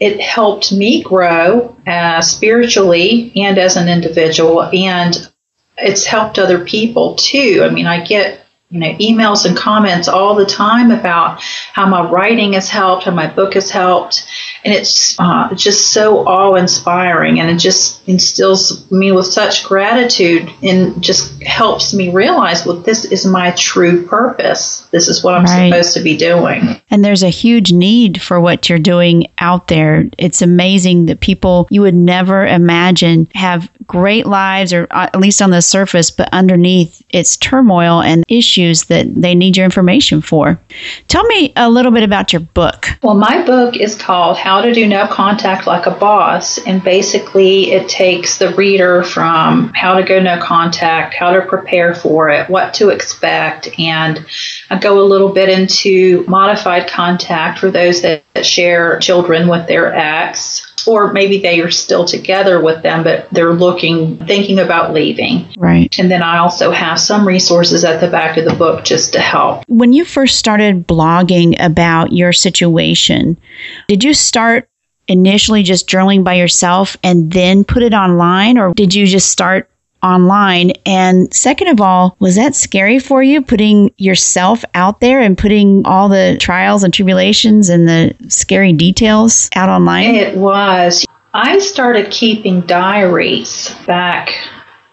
it 0.00 0.20
helped 0.20 0.72
me 0.72 1.04
grow 1.04 1.76
uh, 1.86 2.20
spiritually 2.20 3.32
and 3.36 3.58
as 3.58 3.76
an 3.76 3.88
individual 3.88 4.64
and 4.64 5.30
it's 5.76 6.04
helped 6.04 6.40
other 6.40 6.64
people 6.64 7.14
too. 7.14 7.62
I 7.64 7.70
mean, 7.70 7.86
I 7.86 8.04
get 8.04 8.44
you 8.70 8.78
know 8.80 8.92
emails 8.94 9.46
and 9.46 9.56
comments 9.56 10.08
all 10.08 10.34
the 10.34 10.44
time 10.44 10.90
about 10.90 11.40
how 11.42 11.86
my 11.86 12.08
writing 12.10 12.52
has 12.52 12.68
helped 12.68 13.04
how 13.04 13.10
my 13.10 13.26
book 13.26 13.54
has 13.54 13.70
helped 13.70 14.26
and 14.64 14.74
it's 14.74 15.18
uh, 15.18 15.54
just 15.54 15.92
so 15.92 16.26
awe 16.26 16.54
inspiring 16.54 17.40
and 17.40 17.50
it 17.50 17.58
just 17.58 18.06
instills 18.08 18.90
me 18.90 19.12
with 19.12 19.26
such 19.26 19.64
gratitude 19.64 20.50
and 20.62 21.00
just 21.02 21.42
helps 21.42 21.94
me 21.94 22.10
realize 22.10 22.64
well 22.66 22.76
this 22.76 23.04
is 23.04 23.26
my 23.26 23.50
true 23.52 24.06
purpose. 24.06 24.86
This 24.90 25.08
is 25.08 25.22
what 25.22 25.34
i'm 25.34 25.44
right. 25.44 25.70
supposed 25.70 25.94
to 25.94 26.00
be 26.00 26.16
doing. 26.16 26.80
And 26.90 27.04
there's 27.04 27.22
a 27.22 27.28
huge 27.28 27.72
need 27.72 28.20
for 28.20 28.40
what 28.40 28.68
you're 28.68 28.78
doing 28.78 29.26
out 29.38 29.68
there. 29.68 30.08
It's 30.18 30.42
amazing 30.42 31.06
that 31.06 31.20
people 31.20 31.68
you 31.70 31.82
would 31.82 31.94
never 31.94 32.46
imagine 32.46 33.28
have 33.34 33.70
great 33.86 34.26
lives 34.26 34.72
or 34.72 34.86
uh, 34.90 35.10
at 35.12 35.20
least 35.20 35.40
on 35.40 35.50
the 35.50 35.62
surface 35.62 36.10
but 36.10 36.28
underneath 36.32 37.02
it's 37.10 37.36
turmoil 37.36 38.02
and 38.02 38.24
issues 38.28 38.84
that 38.84 39.06
they 39.14 39.34
need 39.34 39.56
your 39.56 39.64
information 39.64 40.20
for. 40.20 40.60
Tell 41.08 41.24
me 41.24 41.52
a 41.56 41.70
little 41.70 41.92
bit 41.92 42.02
about 42.02 42.32
your 42.32 42.40
book. 42.40 42.86
Well 43.02 43.14
my 43.14 43.44
book 43.44 43.76
is 43.76 43.94
called 43.94 44.36
how 44.48 44.62
to 44.62 44.72
do 44.72 44.88
no 44.88 45.06
contact 45.06 45.66
like 45.66 45.84
a 45.84 45.90
boss. 45.90 46.56
And 46.56 46.82
basically, 46.82 47.70
it 47.72 47.86
takes 47.86 48.38
the 48.38 48.54
reader 48.54 49.04
from 49.04 49.74
how 49.74 49.96
to 49.98 50.02
go 50.02 50.20
no 50.20 50.40
contact, 50.40 51.12
how 51.12 51.32
to 51.32 51.42
prepare 51.42 51.94
for 51.94 52.30
it, 52.30 52.48
what 52.48 52.72
to 52.74 52.88
expect. 52.88 53.68
And 53.78 54.24
I 54.70 54.78
go 54.78 55.02
a 55.02 55.04
little 55.04 55.34
bit 55.34 55.50
into 55.50 56.24
modified 56.26 56.88
contact 56.88 57.58
for 57.58 57.70
those 57.70 58.00
that, 58.00 58.24
that 58.32 58.46
share 58.46 58.98
children 59.00 59.48
with 59.48 59.68
their 59.68 59.94
ex 59.94 60.67
or 60.88 61.12
maybe 61.12 61.38
they 61.38 61.60
are 61.60 61.70
still 61.70 62.04
together 62.04 62.62
with 62.62 62.82
them, 62.82 63.04
but 63.04 63.28
they're 63.30 63.52
looking, 63.52 64.16
thinking 64.26 64.58
about 64.58 64.94
leaving. 64.94 65.46
Right. 65.58 65.96
And 65.98 66.10
then 66.10 66.22
I 66.22 66.38
also 66.38 66.70
have 66.70 66.98
some 66.98 67.28
resources 67.28 67.84
at 67.84 68.00
the 68.00 68.08
back 68.08 68.38
of 68.38 68.46
the 68.46 68.54
book 68.54 68.84
just 68.84 69.12
to 69.12 69.20
help. 69.20 69.64
When 69.68 69.92
you 69.92 70.04
first 70.04 70.38
started 70.38 70.88
blogging 70.88 71.56
about 71.60 72.12
your 72.12 72.32
situation, 72.32 73.38
did 73.86 74.02
you 74.02 74.14
start 74.14 74.68
initially 75.06 75.62
just 75.62 75.88
journaling 75.88 76.24
by 76.24 76.34
yourself 76.34 76.96
and 77.02 77.30
then 77.30 77.64
put 77.64 77.82
it 77.82 77.94
online, 77.94 78.58
or 78.58 78.72
did 78.74 78.94
you 78.94 79.06
just 79.06 79.30
start 79.30 79.70
online? 80.02 80.72
And 80.86 81.32
second 81.32 81.68
of 81.68 81.80
all, 81.80 82.16
was 82.18 82.36
that 82.36 82.54
scary 82.54 82.98
for 82.98 83.22
you 83.22 83.42
putting 83.42 83.92
yourself 83.96 84.64
out 84.74 85.00
there 85.00 85.20
and 85.20 85.36
putting 85.36 85.86
all 85.86 86.08
the 86.08 86.36
trials 86.40 86.84
and 86.84 86.92
tribulations 86.92 87.68
and 87.68 87.88
the 87.88 88.14
scary 88.28 88.72
details 88.72 89.48
out 89.54 89.68
online? 89.68 90.14
It 90.14 90.36
was. 90.36 91.06
I 91.34 91.58
started 91.58 92.10
keeping 92.10 92.62
diaries 92.62 93.74
back 93.86 94.30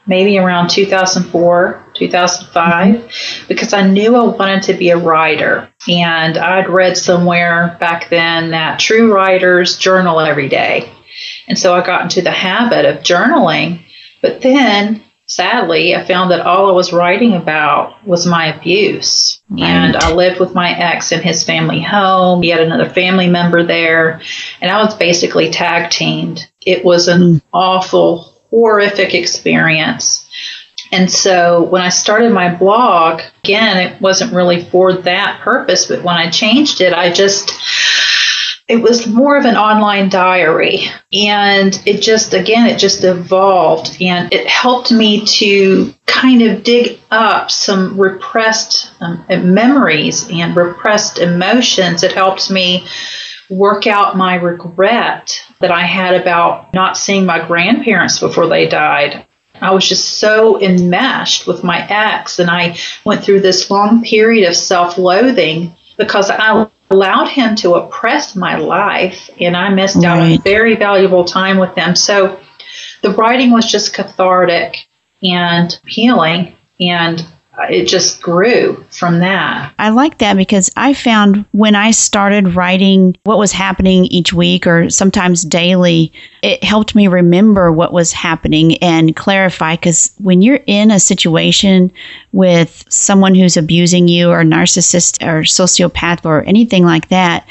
maybe 0.07 0.37
around 0.37 0.69
2004, 0.69 1.83
2005, 1.93 2.95
mm-hmm. 2.95 3.47
because 3.47 3.73
I 3.73 3.87
knew 3.87 4.15
I 4.15 4.23
wanted 4.23 4.63
to 4.63 4.73
be 4.73 4.89
a 4.89 4.97
writer. 4.97 5.69
And 5.87 6.37
I'd 6.37 6.69
read 6.69 6.97
somewhere 6.97 7.77
back 7.79 8.09
then 8.09 8.51
that 8.51 8.79
true 8.79 9.13
writers 9.13 9.77
journal 9.77 10.19
every 10.19 10.49
day. 10.49 10.91
And 11.47 11.57
so 11.57 11.73
I 11.73 11.85
got 11.85 12.03
into 12.03 12.21
the 12.21 12.31
habit 12.31 12.85
of 12.85 13.03
journaling. 13.03 13.84
But 14.25 14.41
then, 14.41 15.03
sadly, 15.27 15.95
I 15.95 16.03
found 16.03 16.31
that 16.31 16.39
all 16.39 16.67
I 16.67 16.71
was 16.71 16.91
writing 16.91 17.33
about 17.35 18.03
was 18.07 18.25
my 18.25 18.47
abuse. 18.47 19.39
Right. 19.51 19.61
And 19.61 19.95
I 19.95 20.13
lived 20.13 20.39
with 20.39 20.55
my 20.55 20.71
ex 20.71 21.11
in 21.11 21.21
his 21.21 21.43
family 21.43 21.79
home. 21.79 22.41
He 22.41 22.49
had 22.49 22.59
another 22.59 22.89
family 22.89 23.29
member 23.29 23.61
there. 23.61 24.19
And 24.61 24.71
I 24.71 24.83
was 24.83 24.95
basically 24.95 25.51
tag 25.51 25.91
teamed. 25.91 26.49
It 26.65 26.83
was 26.83 27.07
an 27.07 27.21
mm. 27.21 27.41
awful, 27.53 28.33
horrific 28.49 29.13
experience. 29.13 30.27
And 30.91 31.11
so 31.11 31.63
when 31.65 31.83
I 31.83 31.89
started 31.89 32.31
my 32.31 32.51
blog, 32.51 33.21
again, 33.43 33.77
it 33.77 34.01
wasn't 34.01 34.33
really 34.33 34.63
for 34.65 34.93
that 34.93 35.41
purpose, 35.41 35.85
but 35.85 36.01
when 36.01 36.15
I 36.15 36.31
changed 36.31 36.81
it, 36.81 36.93
I 36.93 37.11
just, 37.11 37.51
it 38.67 38.77
was 38.77 39.05
more 39.05 39.37
of 39.37 39.45
an 39.45 39.55
online 39.55 40.09
diary. 40.09 40.87
And 41.13 41.79
it 41.85 42.01
just, 42.01 42.33
again, 42.33 42.65
it 42.67 42.79
just 42.79 43.03
evolved 43.03 43.97
and 44.01 44.33
it 44.33 44.47
helped 44.47 44.91
me 44.91 45.23
to 45.25 45.93
kind 46.07 46.41
of 46.41 46.63
dig 46.63 46.99
up 47.11 47.51
some 47.51 47.99
repressed 47.99 48.91
um, 49.01 49.23
memories 49.29 50.27
and 50.31 50.55
repressed 50.55 51.19
emotions. 51.19 52.01
It 52.01 52.13
helped 52.13 52.49
me 52.49 52.87
work 53.51 53.85
out 53.85 54.17
my 54.17 54.35
regret 54.35 55.39
that 55.59 55.71
I 55.71 55.81
had 55.81 56.19
about 56.19 56.73
not 56.73 56.97
seeing 56.97 57.25
my 57.25 57.45
grandparents 57.45 58.19
before 58.19 58.47
they 58.47 58.67
died. 58.67 59.27
I 59.61 59.71
was 59.71 59.87
just 59.87 60.17
so 60.17 60.59
enmeshed 60.59 61.47
with 61.47 61.63
my 61.63 61.87
ex, 61.87 62.39
and 62.39 62.49
I 62.49 62.77
went 63.05 63.23
through 63.23 63.39
this 63.39 63.69
long 63.69 64.03
period 64.03 64.49
of 64.49 64.55
self 64.55 64.97
loathing 64.97 65.75
because 65.97 66.29
I 66.29 66.67
allowed 66.89 67.27
him 67.27 67.55
to 67.57 67.75
oppress 67.75 68.35
my 68.35 68.57
life, 68.57 69.29
and 69.39 69.55
I 69.57 69.69
missed 69.69 69.97
right. 69.97 70.05
out 70.05 70.19
on 70.19 70.41
very 70.41 70.75
valuable 70.75 71.25
time 71.25 71.57
with 71.57 71.73
them. 71.75 71.95
So 71.95 72.39
the 73.01 73.11
writing 73.11 73.51
was 73.51 73.69
just 73.69 73.93
cathartic 73.93 74.87
and 75.23 75.77
healing, 75.87 76.55
and 76.79 77.25
Uh, 77.57 77.67
it 77.69 77.85
just 77.85 78.21
grew 78.21 78.83
from 78.89 79.19
that. 79.19 79.73
I 79.79 79.89
like 79.89 80.17
that 80.17 80.35
because 80.35 80.71
I 80.75 80.93
found 80.93 81.45
when 81.51 81.73
I 81.75 81.91
started 81.91 82.55
writing 82.55 83.15
what 83.23 83.37
was 83.37 83.53
happening 83.53 84.05
each 84.05 84.33
week 84.33 84.67
or 84.67 84.89
sometimes 84.89 85.43
daily, 85.43 86.11
it 86.41 86.63
helped 86.63 86.95
me 86.95 87.07
remember 87.07 87.71
what 87.71 87.93
was 87.93 88.11
happening 88.11 88.77
and 88.79 89.15
clarify. 89.15 89.75
Because 89.75 90.13
when 90.17 90.41
you're 90.41 90.59
in 90.67 90.91
a 90.91 90.99
situation 90.99 91.91
with 92.33 92.83
someone 92.89 93.35
who's 93.35 93.55
abusing 93.55 94.09
you 94.09 94.29
or 94.31 94.43
narcissist 94.43 95.25
or 95.25 95.43
sociopath 95.43 96.25
or 96.25 96.43
anything 96.43 96.83
like 96.83 97.07
that, 97.07 97.47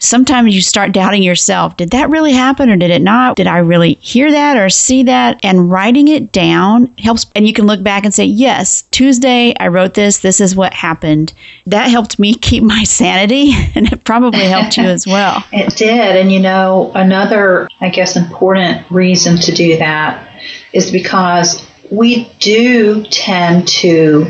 sometimes 0.00 0.54
you 0.54 0.60
start 0.60 0.92
doubting 0.92 1.22
yourself. 1.22 1.76
Did 1.76 1.90
that 1.90 2.10
really 2.10 2.32
happen 2.32 2.68
or 2.70 2.76
did 2.76 2.90
it 2.90 3.02
not? 3.02 3.36
Did 3.36 3.46
I 3.46 3.58
really 3.58 3.94
hear 3.94 4.32
that 4.32 4.56
or 4.56 4.68
see 4.68 5.04
that? 5.04 5.38
And 5.44 5.70
writing 5.70 6.08
it 6.08 6.32
down 6.32 6.92
helps. 6.98 7.26
And 7.36 7.46
you 7.46 7.52
can 7.52 7.66
look 7.66 7.82
back 7.84 8.04
and 8.04 8.12
say, 8.12 8.24
yes, 8.24 8.82
Tuesday 8.90 9.43
I 9.52 9.68
wrote 9.68 9.94
this. 9.94 10.18
This 10.18 10.40
is 10.40 10.56
what 10.56 10.72
happened. 10.72 11.32
That 11.66 11.90
helped 11.90 12.18
me 12.18 12.34
keep 12.48 12.62
my 12.62 12.84
sanity 12.84 13.52
and 13.74 13.92
it 13.92 14.04
probably 14.04 14.44
helped 14.44 14.76
you 14.76 14.84
as 14.84 15.06
well. 15.06 15.44
it 15.52 15.76
did. 15.76 16.16
And 16.16 16.32
you 16.32 16.40
know, 16.40 16.92
another, 16.94 17.68
I 17.80 17.88
guess, 17.90 18.16
important 18.16 18.90
reason 18.90 19.38
to 19.38 19.52
do 19.52 19.76
that 19.78 20.28
is 20.72 20.90
because 20.90 21.66
we 21.90 22.30
do 22.38 23.04
tend 23.04 23.68
to 23.68 24.26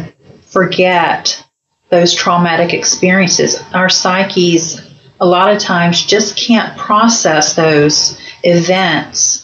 forget 0.47 1.45
those 1.91 2.13
traumatic 2.13 2.75
experiences. 2.75 3.63
Our 3.73 3.89
psyches 3.89 4.81
a 5.21 5.27
lot 5.27 5.55
of 5.55 5.61
times 5.61 6.05
just 6.05 6.37
can't 6.37 6.77
process 6.77 7.55
those 7.55 8.19
events 8.43 9.44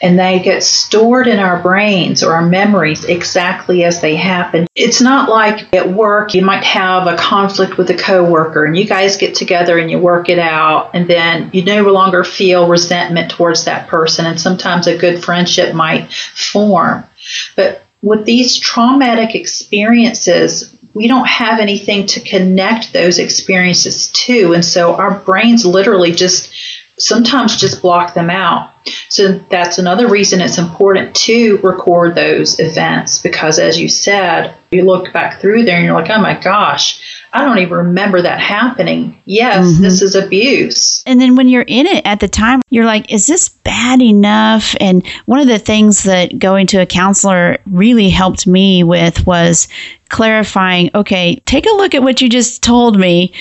and 0.00 0.18
they 0.18 0.38
get 0.38 0.62
stored 0.62 1.26
in 1.26 1.38
our 1.38 1.60
brains 1.60 2.22
or 2.22 2.32
our 2.32 2.46
memories 2.46 3.04
exactly 3.04 3.84
as 3.84 4.00
they 4.00 4.14
happen. 4.16 4.66
It's 4.74 5.00
not 5.00 5.28
like 5.28 5.72
at 5.74 5.90
work 5.90 6.34
you 6.34 6.42
might 6.42 6.64
have 6.64 7.06
a 7.06 7.16
conflict 7.16 7.78
with 7.78 7.90
a 7.90 7.96
coworker 7.96 8.64
and 8.64 8.76
you 8.76 8.84
guys 8.84 9.16
get 9.16 9.34
together 9.34 9.78
and 9.78 9.90
you 9.90 9.98
work 9.98 10.28
it 10.28 10.38
out 10.38 10.90
and 10.94 11.08
then 11.08 11.50
you 11.52 11.64
no 11.64 11.82
longer 11.90 12.24
feel 12.24 12.68
resentment 12.68 13.30
towards 13.30 13.64
that 13.64 13.88
person 13.88 14.26
and 14.26 14.40
sometimes 14.40 14.86
a 14.86 14.96
good 14.96 15.22
friendship 15.24 15.74
might 15.74 16.12
form. 16.12 17.04
But 17.56 17.82
with 18.02 18.24
these 18.24 18.56
traumatic 18.56 19.34
experiences, 19.34 20.74
we 20.94 21.08
don't 21.08 21.26
have 21.26 21.60
anything 21.60 22.06
to 22.06 22.20
connect 22.20 22.92
those 22.92 23.18
experiences 23.18 24.08
to. 24.12 24.52
And 24.54 24.64
so 24.64 24.94
our 24.94 25.18
brains 25.20 25.66
literally 25.66 26.12
just 26.12 26.47
sometimes 26.98 27.56
just 27.56 27.82
block 27.82 28.14
them 28.14 28.30
out. 28.30 28.72
So 29.08 29.38
that's 29.50 29.78
another 29.78 30.08
reason 30.08 30.40
it's 30.40 30.58
important 30.58 31.14
to 31.16 31.58
record 31.58 32.14
those 32.14 32.58
events 32.58 33.20
because, 33.20 33.58
as 33.58 33.78
you 33.78 33.88
said, 33.88 34.54
you 34.70 34.82
look 34.84 35.12
back 35.12 35.40
through 35.40 35.64
there 35.64 35.76
and 35.76 35.84
you're 35.84 35.94
like, 35.94 36.10
oh 36.10 36.20
my 36.20 36.38
gosh, 36.40 37.00
I 37.32 37.44
don't 37.44 37.58
even 37.58 37.76
remember 37.76 38.22
that 38.22 38.40
happening. 38.40 39.20
Yes, 39.24 39.66
mm-hmm. 39.66 39.82
this 39.82 40.02
is 40.02 40.14
abuse. 40.14 41.02
And 41.06 41.20
then 41.20 41.36
when 41.36 41.48
you're 41.48 41.62
in 41.66 41.86
it 41.86 42.04
at 42.06 42.20
the 42.20 42.28
time, 42.28 42.62
you're 42.70 42.86
like, 42.86 43.12
is 43.12 43.26
this 43.26 43.48
bad 43.48 44.00
enough? 44.00 44.74
And 44.80 45.06
one 45.26 45.40
of 45.40 45.46
the 45.46 45.58
things 45.58 46.04
that 46.04 46.38
going 46.38 46.66
to 46.68 46.78
a 46.78 46.86
counselor 46.86 47.58
really 47.66 48.08
helped 48.08 48.46
me 48.46 48.82
with 48.82 49.26
was 49.26 49.68
clarifying 50.08 50.90
okay, 50.94 51.36
take 51.44 51.66
a 51.66 51.76
look 51.76 51.94
at 51.94 52.02
what 52.02 52.20
you 52.20 52.28
just 52.28 52.62
told 52.62 52.98
me. 52.98 53.32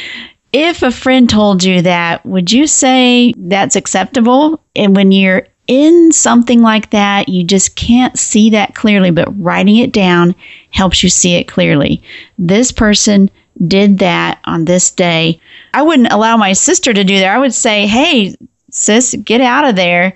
If 0.54 0.82
a 0.82 0.92
friend 0.92 1.30
told 1.30 1.64
you 1.64 1.82
that, 1.84 2.26
would 2.26 2.52
you 2.52 2.68
say 2.68 3.34
that's 3.38 3.76
acceptable? 3.76 4.62
And 4.76 4.96
when 4.96 5.12
you're 5.12 5.48
in 5.68 6.12
something 6.14 6.62
like 6.62 6.90
that, 6.92 7.28
you 7.28 7.44
just 7.44 7.76
can't 7.76 8.18
see 8.18 8.50
that 8.52 8.74
clearly, 8.74 9.12
but 9.12 9.28
writing 9.42 9.78
it 9.78 9.92
down 9.92 10.34
helps 10.70 11.04
you 11.04 11.10
see 11.10 11.36
it 11.36 11.48
clearly. 11.48 12.02
This 12.38 12.72
person 12.72 13.30
did 13.68 14.00
that 14.00 14.40
on 14.46 14.66
this 14.66 14.92
day. 14.92 15.40
I 15.74 15.82
wouldn't 15.82 16.12
allow 16.12 16.38
my 16.38 16.54
sister 16.54 16.94
to 16.94 17.04
do 17.04 17.20
that. 17.20 17.36
I 17.36 17.40
would 17.40 17.54
say, 17.54 17.86
hey, 17.86 18.36
sis, 18.72 19.16
get 19.24 19.42
out 19.42 19.66
of 19.66 19.76
there. 19.76 20.14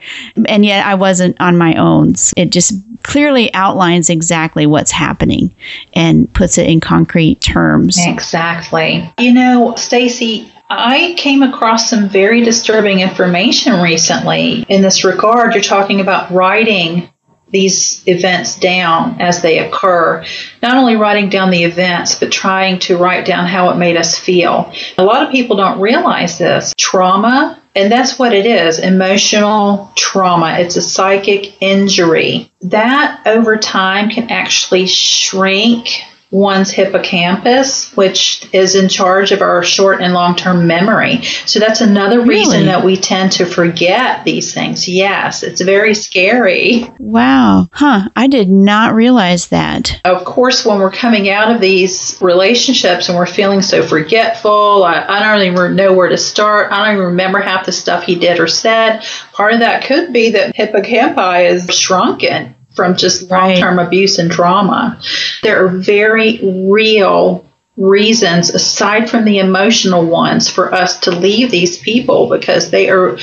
And 0.48 0.66
yet 0.66 0.86
I 0.86 0.96
wasn't 0.96 1.40
on 1.42 1.58
my 1.58 1.76
own. 1.76 2.14
It 2.38 2.52
just 2.52 2.74
clearly 3.04 3.54
outlines 3.54 4.10
exactly 4.10 4.66
what's 4.66 4.92
happening 4.92 5.54
and 5.94 6.32
puts 6.34 6.58
it 6.58 6.68
in 6.70 6.80
concrete 6.80 7.42
terms. 7.42 7.98
Exactly. 8.00 9.12
You 9.20 9.34
know, 9.34 9.76
Stacy, 9.76 10.52
I 10.70 11.16
came 11.18 11.44
across 11.44 11.90
some 11.90 12.08
very 12.08 12.42
disturbing 12.42 13.02
information 13.02 13.82
recently 13.82 14.66
in 14.70 14.82
this 14.82 15.04
regard. 15.04 15.54
You're 15.54 15.64
talking 15.64 16.00
about 16.00 16.32
writing 16.32 17.10
these 17.52 18.02
events 18.08 18.58
down 18.58 19.20
as 19.20 19.42
they 19.42 19.60
occur. 19.60 20.24
Not 20.62 20.78
only 20.78 20.96
writing 20.96 21.30
down 21.30 21.52
the 21.52 21.66
events, 21.66 22.16
but 22.16 22.32
trying 22.32 22.80
to 22.80 22.98
write 22.98 23.26
down 23.26 23.46
how 23.46 23.70
it 23.70 23.76
made 23.76 23.98
us 23.98 24.18
feel. 24.18 24.74
A 24.98 25.04
lot 25.04 25.24
of 25.24 25.32
people 25.32 25.58
don't 25.58 25.82
realize 25.82 26.38
this. 26.38 26.74
Trauma, 26.78 27.61
and 27.76 27.92
that's 27.92 28.20
what 28.20 28.34
it 28.34 28.46
is 28.46 28.80
emotional 28.80 29.92
trauma. 29.96 30.58
It's 30.60 30.76
a 30.76 30.82
psychic 30.82 31.62
injury. 31.62 32.52
That 32.62 33.22
over 33.26 33.58
time 33.58 34.10
can 34.10 34.30
actually 34.30 34.88
shrink 34.88 36.04
one's 36.32 36.72
hippocampus, 36.72 37.92
which 37.96 38.48
is 38.54 38.76
in 38.76 38.88
charge 38.88 39.34
of 39.34 39.42
our 39.42 39.64
short 39.64 40.02
and 40.02 40.14
long 40.14 40.36
term 40.36 40.66
memory. 40.66 41.22
So 41.46 41.60
that's 41.60 41.82
another 41.82 42.20
really? 42.20 42.30
reason 42.30 42.66
that 42.68 42.86
we 42.86 42.96
tend 42.96 43.34
to 43.34 43.46
forget 43.46 44.24
these 44.24 44.54
things. 44.54 44.88
Yes, 44.88 45.44
it's 45.44 45.62
very 45.62 45.94
scary. 45.94 46.90
Wow. 46.98 47.68
Huh. 47.74 48.10
I 48.16 48.28
did 48.28 48.50
not 48.50 48.96
realize 48.96 49.48
that. 49.48 50.00
Of 50.06 50.24
course, 50.24 50.66
when 50.66 50.80
we're 50.80 50.92
coming 50.92 51.30
out 51.30 51.54
of 51.54 51.62
these 51.62 52.18
relationships 52.22 53.10
and 53.10 53.18
we're 53.18 53.26
feeling 53.26 53.62
so 53.62 53.86
forgetful, 53.86 54.84
I, 54.86 55.06
I 55.08 55.20
don't 55.20 55.46
even 55.46 55.76
know 55.76 55.94
where 55.94 56.10
to 56.10 56.18
start. 56.18 56.72
I 56.72 56.86
don't 56.86 56.94
even 56.96 57.06
remember 57.08 57.40
half 57.40 57.66
the 57.66 57.74
stuff 57.74 58.04
he 58.04 58.16
did 58.16 58.40
or 58.40 58.48
said. 58.48 59.04
Part 59.34 59.54
of 59.54 59.60
that 59.60 59.84
could 59.84 60.14
be 60.14 60.32
that 60.32 60.56
hippocampi 60.56 61.52
is 61.52 61.76
shrunken 61.76 62.56
from 62.76 62.96
just 62.96 63.30
long 63.30 63.56
term 63.58 63.78
right. 63.78 63.88
abuse 63.88 64.18
and 64.18 64.32
trauma. 64.32 65.00
There 65.44 65.66
are 65.66 65.70
very 65.70 66.40
real 66.44 67.46
reasons, 67.78 68.50
aside 68.50 69.10
from 69.10 69.26
the 69.26 69.40
emotional 69.40 70.06
ones, 70.06 70.50
for 70.50 70.74
us 70.74 71.00
to 71.02 71.12
leave 71.12 71.52
these 71.52 71.78
people 71.80 72.30
because 72.30 72.72
they 72.72 72.90
are 72.90 73.18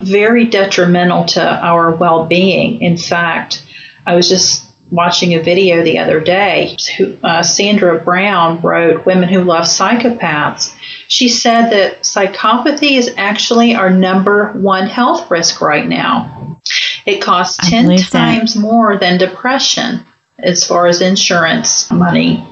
very 0.00 0.44
detrimental 0.44 1.24
to 1.26 1.42
our 1.42 1.94
well 1.94 2.26
being. 2.26 2.80
In 2.82 2.96
fact, 2.96 3.64
I 4.06 4.14
was 4.14 4.28
just 4.28 4.68
watching 4.90 5.34
a 5.34 5.42
video 5.42 5.84
the 5.84 5.98
other 5.98 6.20
day. 6.20 6.76
Uh, 7.22 7.42
Sandra 7.42 7.98
Brown 8.00 8.60
wrote 8.62 9.04
Women 9.04 9.28
Who 9.28 9.42
Love 9.42 9.64
Psychopaths. 9.64 10.74
She 11.08 11.28
said 11.28 11.70
that 11.70 12.00
psychopathy 12.00 12.92
is 12.92 13.12
actually 13.16 13.74
our 13.74 13.90
number 13.90 14.52
one 14.52 14.86
health 14.86 15.30
risk 15.30 15.60
right 15.60 15.86
now. 15.86 16.57
It 17.08 17.22
costs 17.22 17.70
10 17.70 17.96
times 17.96 18.52
that. 18.52 18.60
more 18.60 18.98
than 18.98 19.16
depression 19.16 20.04
as 20.38 20.66
far 20.66 20.86
as 20.86 21.00
insurance 21.00 21.90
money. 21.90 22.46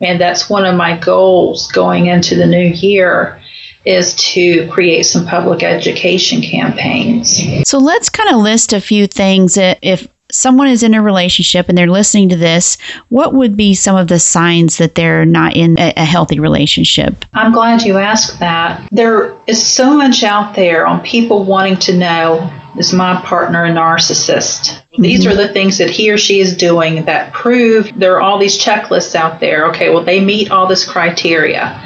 And 0.00 0.20
that's 0.20 0.50
one 0.50 0.64
of 0.64 0.74
my 0.74 0.96
goals 0.96 1.70
going 1.70 2.06
into 2.06 2.34
the 2.34 2.46
new 2.46 2.66
year 2.66 3.40
is 3.84 4.14
to 4.14 4.68
create 4.68 5.04
some 5.04 5.24
public 5.24 5.62
education 5.62 6.42
campaigns. 6.42 7.40
So 7.68 7.78
let's 7.78 8.08
kind 8.08 8.34
of 8.34 8.40
list 8.40 8.72
a 8.72 8.80
few 8.80 9.06
things 9.06 9.54
that 9.54 9.78
if 9.82 10.08
someone 10.32 10.68
is 10.68 10.82
in 10.82 10.94
a 10.94 11.02
relationship 11.02 11.68
and 11.68 11.76
they're 11.76 11.86
listening 11.86 12.28
to 12.30 12.36
this, 12.36 12.78
what 13.08 13.34
would 13.34 13.56
be 13.56 13.74
some 13.74 13.96
of 13.96 14.08
the 14.08 14.18
signs 14.18 14.78
that 14.78 14.94
they're 14.94 15.24
not 15.24 15.54
in 15.56 15.78
a, 15.78 15.92
a 15.96 16.04
healthy 16.04 16.40
relationship? 16.40 17.24
I'm 17.32 17.52
glad 17.52 17.82
you 17.82 17.98
asked 17.98 18.40
that. 18.40 18.88
There 18.90 19.36
is 19.46 19.64
so 19.64 19.96
much 19.96 20.22
out 20.24 20.54
there 20.54 20.86
on 20.86 21.02
people 21.02 21.44
wanting 21.44 21.76
to 21.78 21.96
know 21.96 22.58
is 22.76 22.92
my 22.92 23.20
partner 23.22 23.64
a 23.64 23.70
narcissist? 23.70 24.70
Mm-hmm. 24.70 25.02
These 25.02 25.26
are 25.26 25.34
the 25.34 25.48
things 25.48 25.78
that 25.78 25.90
he 25.90 26.10
or 26.10 26.18
she 26.18 26.40
is 26.40 26.56
doing 26.56 27.04
that 27.04 27.32
prove 27.32 27.90
there 27.94 28.16
are 28.16 28.20
all 28.20 28.38
these 28.38 28.58
checklists 28.58 29.14
out 29.14 29.40
there. 29.40 29.66
Okay, 29.68 29.90
well, 29.90 30.04
they 30.04 30.24
meet 30.24 30.50
all 30.50 30.66
this 30.66 30.88
criteria. 30.88 31.78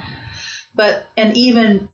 But 0.73 1.09
an 1.17 1.35
even 1.35 1.91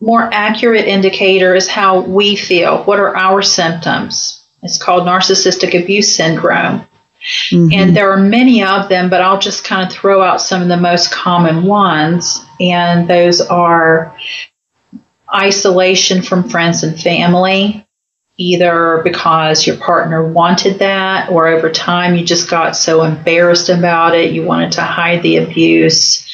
more 0.00 0.22
accurate 0.32 0.86
indicator 0.86 1.54
is 1.54 1.68
how 1.68 2.00
we 2.00 2.36
feel. 2.36 2.84
What 2.84 3.00
are 3.00 3.16
our 3.16 3.42
symptoms? 3.42 4.37
It's 4.62 4.82
called 4.82 5.04
narcissistic 5.04 5.80
abuse 5.80 6.14
syndrome. 6.14 6.86
Mm-hmm. 7.50 7.72
And 7.72 7.96
there 7.96 8.12
are 8.12 8.18
many 8.18 8.62
of 8.62 8.88
them, 8.88 9.10
but 9.10 9.20
I'll 9.20 9.40
just 9.40 9.64
kind 9.64 9.86
of 9.86 9.96
throw 9.96 10.22
out 10.22 10.40
some 10.40 10.62
of 10.62 10.68
the 10.68 10.76
most 10.76 11.10
common 11.10 11.64
ones. 11.64 12.44
And 12.60 13.08
those 13.08 13.40
are 13.40 14.16
isolation 15.34 16.22
from 16.22 16.48
friends 16.48 16.82
and 16.82 17.00
family, 17.00 17.86
either 18.36 19.00
because 19.04 19.66
your 19.66 19.76
partner 19.76 20.24
wanted 20.24 20.78
that 20.78 21.28
or 21.30 21.48
over 21.48 21.70
time 21.70 22.14
you 22.14 22.24
just 22.24 22.48
got 22.48 22.76
so 22.76 23.02
embarrassed 23.02 23.68
about 23.68 24.14
it, 24.14 24.32
you 24.32 24.44
wanted 24.44 24.72
to 24.72 24.82
hide 24.82 25.22
the 25.22 25.38
abuse. 25.38 26.24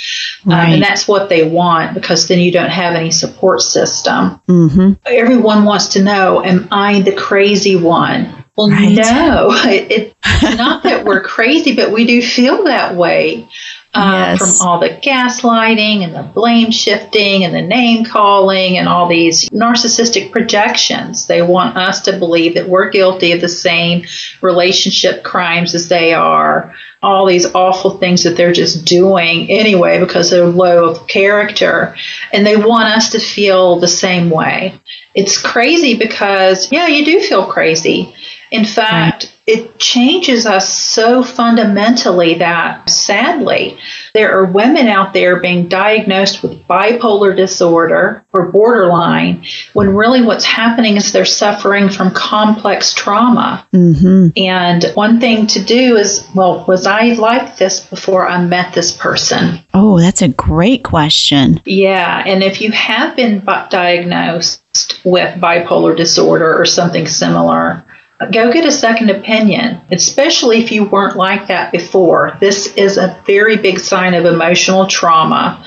Right. 0.45 0.67
Um, 0.67 0.73
and 0.75 0.83
that's 0.83 1.09
what 1.09 1.29
they 1.29 1.49
want 1.49 1.95
because 1.95 2.29
then 2.29 2.39
you 2.39 2.53
don't 2.53 2.71
have 2.71 2.95
any 2.95 3.11
support 3.11 3.63
system. 3.63 4.41
Mm-hmm. 4.49 4.93
Everyone 5.07 5.65
wants 5.65 5.89
to 5.89 6.03
know, 6.03 6.45
am 6.45 6.69
I 6.71 7.01
the 7.01 7.15
crazy 7.15 7.77
one? 7.77 8.45
Well, 8.57 8.71
right. 8.71 8.95
no, 8.95 9.49
it, 9.65 10.15
it's 10.23 10.57
not 10.57 10.83
that 10.85 11.05
we're 11.05 11.23
crazy, 11.23 11.75
but 11.75 11.91
we 11.91 12.07
do 12.07 12.23
feel 12.23 12.65
that 12.65 12.95
way. 12.95 13.49
Uh, 13.95 14.37
yes. 14.37 14.59
from 14.59 14.67
all 14.67 14.81
the 14.81 14.89
gaslighting 14.89 16.03
and 16.03 16.17
the 16.17 16.23
blame 16.35 16.73
shifting 16.73 17.45
and 17.45 17.55
the 17.55 17.63
name 17.63 18.05
calling 18.05 18.77
and 18.77 18.89
all 18.89 19.07
these 19.07 19.49
narcissistic 19.51 20.33
projections. 20.33 21.29
They 21.29 21.43
want 21.43 21.77
us 21.77 22.01
to 22.03 22.19
believe 22.19 22.55
that 22.55 22.69
we're 22.69 22.91
guilty 22.91 23.31
of 23.31 23.41
the 23.41 23.49
same 23.49 24.05
relationship 24.41 25.23
crimes 25.23 25.77
as 25.77 25.89
they 25.89 26.13
are, 26.13 26.75
all 27.05 27.25
these 27.25 27.47
awful 27.55 27.99
things 27.99 28.25
that 28.25 28.37
they're 28.37 28.53
just 28.53 28.85
doing 28.85 29.49
anyway 29.49 30.01
because 30.01 30.29
they're 30.29 30.47
low 30.47 30.89
of 30.89 31.07
character. 31.07 31.95
And 32.33 32.45
they 32.45 32.57
want 32.57 32.89
us 32.89 33.11
to 33.11 33.21
feel 33.21 33.79
the 33.79 33.87
same 33.87 34.29
way. 34.29 34.75
It's 35.15 35.41
crazy 35.41 35.97
because, 35.97 36.73
yeah, 36.73 36.89
you 36.89 37.05
do 37.05 37.21
feel 37.21 37.47
crazy. 37.47 38.13
In 38.55 38.65
fact, 38.65 39.35
it 39.49 39.81
changes 39.81 40.47
us 40.47 40.73
so 40.73 41.25
fundamentally 41.25 42.35
that 42.35 42.89
sadly, 42.89 43.77
there 44.15 44.33
are 44.33 44.45
women 44.45 44.87
out 44.87 45.13
there 45.13 45.41
being 45.41 45.67
diagnosed 45.67 46.41
with 46.41 46.65
bipolar 46.69 47.37
disorder 47.37 48.25
or 48.33 48.53
borderline 48.53 49.45
when 49.73 49.93
really 49.93 50.23
what's 50.23 50.45
happening 50.45 50.97
is 50.97 51.11
they're 51.11 51.25
suffering 51.25 51.89
from 51.89 52.15
complex 52.15 52.95
trauma. 52.95 53.67
Mm-hmm. 53.73 54.29
And 54.37 54.85
one 54.95 55.19
thing 55.19 55.49
to 55.49 55.61
do 55.61 55.97
is, 55.97 56.25
well, 56.33 56.65
was 56.69 56.87
I 56.87 57.15
like 57.15 57.57
this 57.57 57.81
before 57.81 58.29
I 58.29 58.41
met 58.41 58.73
this 58.73 58.97
person? 58.97 59.59
Oh, 59.75 59.99
that's 59.99 60.23
a 60.23 60.29
great 60.29 60.85
question. 60.85 61.61
Yeah. 61.65 62.23
And 62.25 62.45
if 62.45 62.61
you 62.61 62.71
have 62.71 63.17
been 63.17 63.45
diagnosed 63.45 64.63
with 65.05 65.41
bipolar 65.41 65.97
disorder 65.97 66.57
or 66.57 66.65
something 66.65 67.09
similar, 67.09 67.85
go 68.31 68.53
get 68.53 68.65
a 68.65 68.73
second 68.73 69.11
opinion, 69.11 69.81
especially 69.91 70.63
if 70.63 70.71
you 70.71 70.85
weren't 70.85 71.17
like 71.17 71.49
that 71.49 71.73
before. 71.73 72.37
This 72.41 72.75
is 72.77 72.99
a 72.99 73.21
very 73.27 73.57
big 73.57 73.79
sign 73.79 74.15
of 74.15 74.25
emotional 74.25 74.87
trauma 74.87 75.65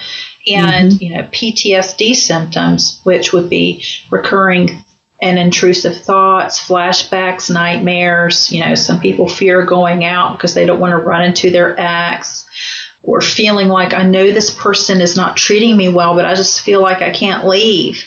and 0.48 0.92
mm-hmm. 0.92 1.04
you 1.04 1.16
know 1.16 1.24
PTSD 1.24 2.16
symptoms, 2.16 3.02
which 3.04 3.34
would 3.34 3.50
be 3.50 3.84
recurring 4.10 4.84
and 5.20 5.40
intrusive 5.40 5.98
thoughts, 5.98 6.60
flashbacks, 6.64 7.52
nightmares. 7.52 8.52
You 8.52 8.64
know, 8.64 8.76
some 8.76 9.00
people 9.00 9.28
fear 9.28 9.66
going 9.66 10.06
out 10.06 10.38
because 10.38 10.54
they 10.54 10.66
don't 10.66 10.80
want 10.80 10.92
to 10.92 10.98
run 10.98 11.24
into 11.24 11.50
their 11.50 11.80
ex. 11.80 12.46
Or 13.04 13.22
feeling 13.22 13.70
like 13.70 13.94
I 13.94 14.04
know 14.04 14.32
this 14.32 14.54
person 14.54 15.00
is 15.00 15.16
not 15.16 15.38
treating 15.38 15.78
me 15.78 15.88
well, 15.88 16.14
but 16.14 16.26
I 16.26 16.36
just 16.36 16.62
feel 16.62 16.82
like 16.82 17.02
I 17.02 17.12
can't 17.12 17.48
leave. 17.48 18.04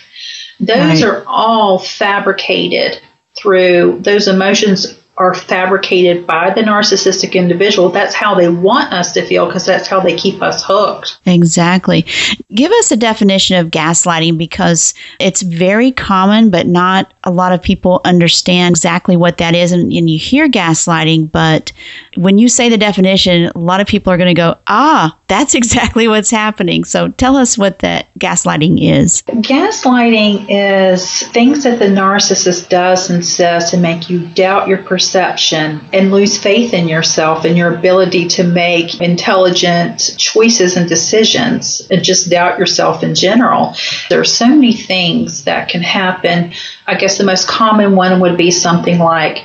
Those 0.58 1.02
right. 1.02 1.04
are 1.04 1.24
all 1.26 1.78
fabricated 1.78 3.00
through 3.40 4.00
those 4.00 4.28
emotions 4.28 4.99
are 5.20 5.34
fabricated 5.34 6.26
by 6.26 6.48
the 6.48 6.62
narcissistic 6.62 7.34
individual. 7.34 7.90
That's 7.90 8.14
how 8.14 8.34
they 8.34 8.48
want 8.48 8.90
us 8.90 9.12
to 9.12 9.22
feel 9.24 9.44
because 9.44 9.66
that's 9.66 9.86
how 9.86 10.00
they 10.00 10.16
keep 10.16 10.40
us 10.40 10.64
hooked. 10.64 11.18
Exactly. 11.26 12.06
Give 12.54 12.72
us 12.72 12.90
a 12.90 12.96
definition 12.96 13.58
of 13.58 13.70
gaslighting 13.70 14.38
because 14.38 14.94
it's 15.18 15.42
very 15.42 15.92
common, 15.92 16.48
but 16.48 16.66
not 16.66 17.12
a 17.24 17.30
lot 17.30 17.52
of 17.52 17.60
people 17.60 18.00
understand 18.06 18.72
exactly 18.72 19.14
what 19.14 19.36
that 19.36 19.54
is. 19.54 19.72
And, 19.72 19.92
and 19.92 20.08
you 20.08 20.18
hear 20.18 20.48
gaslighting, 20.48 21.30
but 21.30 21.70
when 22.16 22.38
you 22.38 22.48
say 22.48 22.70
the 22.70 22.78
definition, 22.78 23.52
a 23.54 23.58
lot 23.58 23.82
of 23.82 23.86
people 23.86 24.10
are 24.14 24.16
going 24.16 24.34
to 24.34 24.40
go, 24.40 24.56
ah, 24.68 25.18
that's 25.28 25.54
exactly 25.60 26.08
what's 26.08 26.30
happening. 26.30 26.84
So 26.84 27.08
tell 27.08 27.36
us 27.36 27.58
what 27.58 27.80
that 27.80 28.08
gaslighting 28.18 28.78
is. 28.80 29.22
Gaslighting 29.24 30.46
is 30.48 31.24
things 31.28 31.64
that 31.64 31.78
the 31.78 31.88
narcissist 31.88 32.70
does 32.70 33.10
and 33.10 33.22
says 33.22 33.70
to 33.70 33.76
make 33.76 34.08
you 34.08 34.26
doubt 34.28 34.66
your 34.66 34.78
perception 34.78 35.09
perception 35.10 35.80
and 35.92 36.12
lose 36.12 36.38
faith 36.38 36.72
in 36.72 36.86
yourself 36.86 37.44
and 37.44 37.58
your 37.58 37.74
ability 37.74 38.28
to 38.28 38.44
make 38.44 39.00
intelligent 39.00 40.14
choices 40.16 40.76
and 40.76 40.88
decisions 40.88 41.84
and 41.90 42.04
just 42.04 42.30
doubt 42.30 42.60
yourself 42.60 43.02
in 43.02 43.12
general. 43.16 43.74
There 44.08 44.20
are 44.20 44.24
so 44.24 44.46
many 44.46 44.72
things 44.72 45.44
that 45.44 45.68
can 45.68 45.82
happen. 45.82 46.52
I 46.86 46.94
guess 46.94 47.18
the 47.18 47.24
most 47.24 47.48
common 47.48 47.96
one 47.96 48.20
would 48.20 48.36
be 48.36 48.52
something 48.52 49.00
like, 49.00 49.44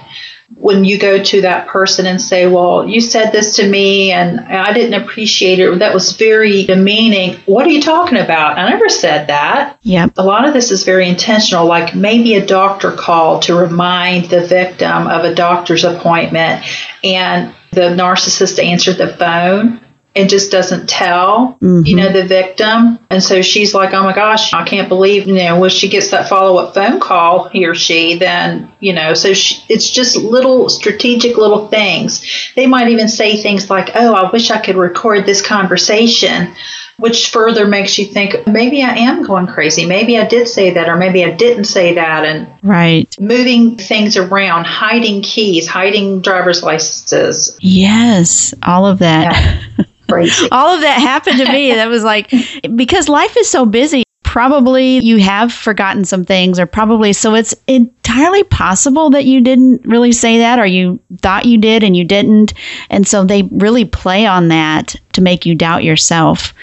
when 0.53 0.85
you 0.85 0.99
go 0.99 1.21
to 1.23 1.41
that 1.41 1.67
person 1.67 2.05
and 2.05 2.21
say, 2.21 2.47
Well, 2.47 2.87
you 2.87 3.01
said 3.01 3.31
this 3.31 3.55
to 3.57 3.67
me 3.67 4.11
and 4.11 4.39
I 4.41 4.73
didn't 4.73 5.01
appreciate 5.01 5.59
it, 5.59 5.79
that 5.79 5.93
was 5.93 6.13
very 6.13 6.63
demeaning. 6.65 7.39
What 7.45 7.65
are 7.65 7.71
you 7.71 7.81
talking 7.81 8.17
about? 8.17 8.57
I 8.57 8.69
never 8.69 8.89
said 8.89 9.27
that. 9.27 9.77
Yep. 9.81 10.13
A 10.17 10.23
lot 10.23 10.47
of 10.47 10.53
this 10.53 10.71
is 10.71 10.83
very 10.83 11.09
intentional, 11.09 11.65
like 11.65 11.95
maybe 11.95 12.35
a 12.35 12.45
doctor 12.45 12.91
called 12.91 13.43
to 13.43 13.55
remind 13.55 14.25
the 14.25 14.45
victim 14.45 15.07
of 15.07 15.23
a 15.23 15.33
doctor's 15.33 15.83
appointment 15.83 16.63
and 17.03 17.53
the 17.71 17.81
narcissist 17.81 18.63
answered 18.63 18.97
the 18.97 19.15
phone 19.17 19.84
and 20.15 20.29
just 20.29 20.49
doesn't 20.49 20.87
tell, 20.87 21.57
mm-hmm. 21.61 21.85
you 21.85 21.95
know, 21.95 22.11
the 22.11 22.23
victim. 22.23 22.97
And 23.09 23.21
so 23.21 23.41
she's 23.41 23.73
like, 23.73 23.93
oh 23.93 24.03
my 24.03 24.13
gosh, 24.13 24.53
I 24.53 24.63
can't 24.63 24.87
believe, 24.87 25.27
you 25.27 25.35
know, 25.35 25.59
when 25.59 25.69
she 25.69 25.89
gets 25.89 26.11
that 26.11 26.29
follow 26.29 26.57
up 26.57 26.73
phone 26.73 27.01
call, 27.01 27.49
he 27.49 27.65
or 27.65 27.75
she, 27.75 28.15
then, 28.15 28.71
you 28.79 28.93
know, 28.93 29.13
so 29.13 29.33
she, 29.33 29.61
it's 29.67 29.89
just 29.89 30.15
little 30.15 30.69
strategic 30.69 31.35
little 31.35 31.67
things. 31.67 32.25
They 32.55 32.65
might 32.65 32.89
even 32.89 33.09
say 33.09 33.41
things 33.41 33.69
like, 33.69 33.91
oh, 33.95 34.13
I 34.13 34.31
wish 34.31 34.51
I 34.51 34.61
could 34.61 34.77
record 34.77 35.25
this 35.25 35.45
conversation. 35.45 36.55
Which 36.97 37.31
further 37.31 37.67
makes 37.67 37.99
you 37.99 38.05
think 38.05 38.47
maybe 38.47 38.81
I 38.81 38.95
am 38.95 39.21
going 39.23 39.47
crazy. 39.47 39.85
Maybe 39.85 40.17
I 40.17 40.25
did 40.25 40.47
say 40.47 40.69
that, 40.75 40.87
or 40.87 40.95
maybe 40.95 41.25
I 41.25 41.31
didn't 41.31 41.65
say 41.65 41.93
that. 41.95 42.23
And 42.23 42.47
right, 42.63 43.13
moving 43.19 43.75
things 43.75 44.15
around, 44.15 44.63
hiding 44.63 45.21
keys, 45.21 45.67
hiding 45.67 46.21
driver's 46.21 46.63
licenses. 46.63 47.57
Yes, 47.59 48.53
all 48.63 48.85
of 48.85 48.99
that. 48.99 49.33
Yeah. 49.77 49.83
crazy. 50.09 50.47
All 50.51 50.75
of 50.75 50.81
that 50.81 50.99
happened 50.99 51.39
to 51.39 51.51
me. 51.51 51.73
that 51.73 51.87
was 51.87 52.03
like, 52.03 52.31
because 52.75 53.09
life 53.09 53.35
is 53.37 53.49
so 53.49 53.65
busy, 53.65 54.03
probably 54.23 54.99
you 54.99 55.17
have 55.17 55.53
forgotten 55.53 56.03
some 56.03 56.25
things, 56.25 56.59
or 56.59 56.65
probably 56.65 57.13
so 57.13 57.35
it's 57.35 57.55
entirely 57.67 58.43
possible 58.43 59.09
that 59.11 59.23
you 59.23 59.39
didn't 59.39 59.85
really 59.85 60.11
say 60.11 60.39
that, 60.39 60.59
or 60.59 60.65
you 60.65 60.99
thought 61.21 61.45
you 61.45 61.57
did 61.57 61.83
and 61.83 61.95
you 61.95 62.03
didn't. 62.03 62.53
And 62.89 63.07
so 63.07 63.23
they 63.23 63.43
really 63.43 63.85
play 63.85 64.25
on 64.25 64.49
that 64.49 64.95
to 65.13 65.21
make 65.21 65.45
you 65.45 65.55
doubt 65.55 65.85
yourself, 65.85 66.53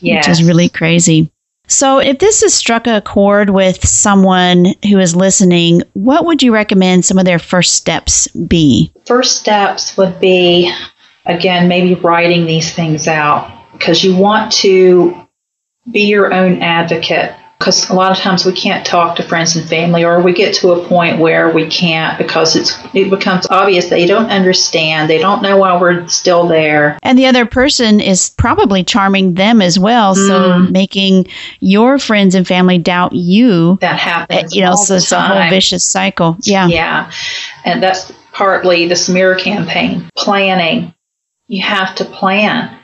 yes. 0.00 0.26
which 0.26 0.32
is 0.32 0.42
really 0.42 0.68
crazy. 0.68 1.30
So, 1.70 2.00
if 2.00 2.18
this 2.18 2.42
has 2.42 2.52
struck 2.52 2.88
a 2.88 3.00
chord 3.00 3.50
with 3.50 3.86
someone 3.86 4.74
who 4.88 4.98
is 4.98 5.14
listening, 5.14 5.82
what 5.92 6.24
would 6.24 6.42
you 6.42 6.52
recommend 6.52 7.04
some 7.04 7.16
of 7.16 7.26
their 7.26 7.38
first 7.38 7.74
steps 7.74 8.26
be? 8.26 8.92
First 9.06 9.36
steps 9.38 9.96
would 9.96 10.18
be 10.18 10.74
again, 11.30 11.68
maybe 11.68 11.94
writing 11.94 12.46
these 12.46 12.74
things 12.74 13.08
out 13.08 13.50
because 13.72 14.04
you 14.04 14.16
want 14.16 14.52
to 14.52 15.26
be 15.90 16.02
your 16.02 16.32
own 16.32 16.62
advocate. 16.62 17.34
Because 17.58 17.90
a 17.90 17.94
lot 17.94 18.10
of 18.10 18.16
times 18.16 18.46
we 18.46 18.52
can't 18.52 18.86
talk 18.86 19.16
to 19.16 19.22
friends 19.22 19.54
and 19.54 19.68
family, 19.68 20.02
or 20.02 20.22
we 20.22 20.32
get 20.32 20.54
to 20.54 20.72
a 20.72 20.88
point 20.88 21.18
where 21.18 21.50
we 21.50 21.68
can't 21.68 22.16
because 22.16 22.56
it's 22.56 22.74
it 22.94 23.10
becomes 23.10 23.46
obvious 23.50 23.90
they 23.90 24.06
don't 24.06 24.30
understand, 24.30 25.10
they 25.10 25.18
don't 25.18 25.42
know 25.42 25.58
why 25.58 25.78
we're 25.78 26.08
still 26.08 26.48
there, 26.48 26.98
and 27.02 27.18
the 27.18 27.26
other 27.26 27.44
person 27.44 28.00
is 28.00 28.30
probably 28.30 28.82
charming 28.82 29.34
them 29.34 29.60
as 29.60 29.78
well, 29.78 30.14
mm. 30.14 30.26
so 30.26 30.58
making 30.72 31.26
your 31.58 31.98
friends 31.98 32.34
and 32.34 32.48
family 32.48 32.78
doubt 32.78 33.12
you. 33.12 33.76
That 33.82 33.98
happens, 33.98 34.54
you 34.54 34.62
know. 34.62 34.74
so 34.74 34.94
it's 34.94 35.12
a 35.12 35.20
whole 35.20 35.50
vicious 35.50 35.84
cycle. 35.84 36.38
Yeah, 36.40 36.66
yeah, 36.66 37.12
and 37.66 37.82
that's 37.82 38.10
partly 38.32 38.88
the 38.88 38.96
smear 38.96 39.34
campaign 39.34 40.08
planning 40.16 40.94
you 41.50 41.62
have 41.62 41.96
to 41.96 42.04
plan. 42.04 42.78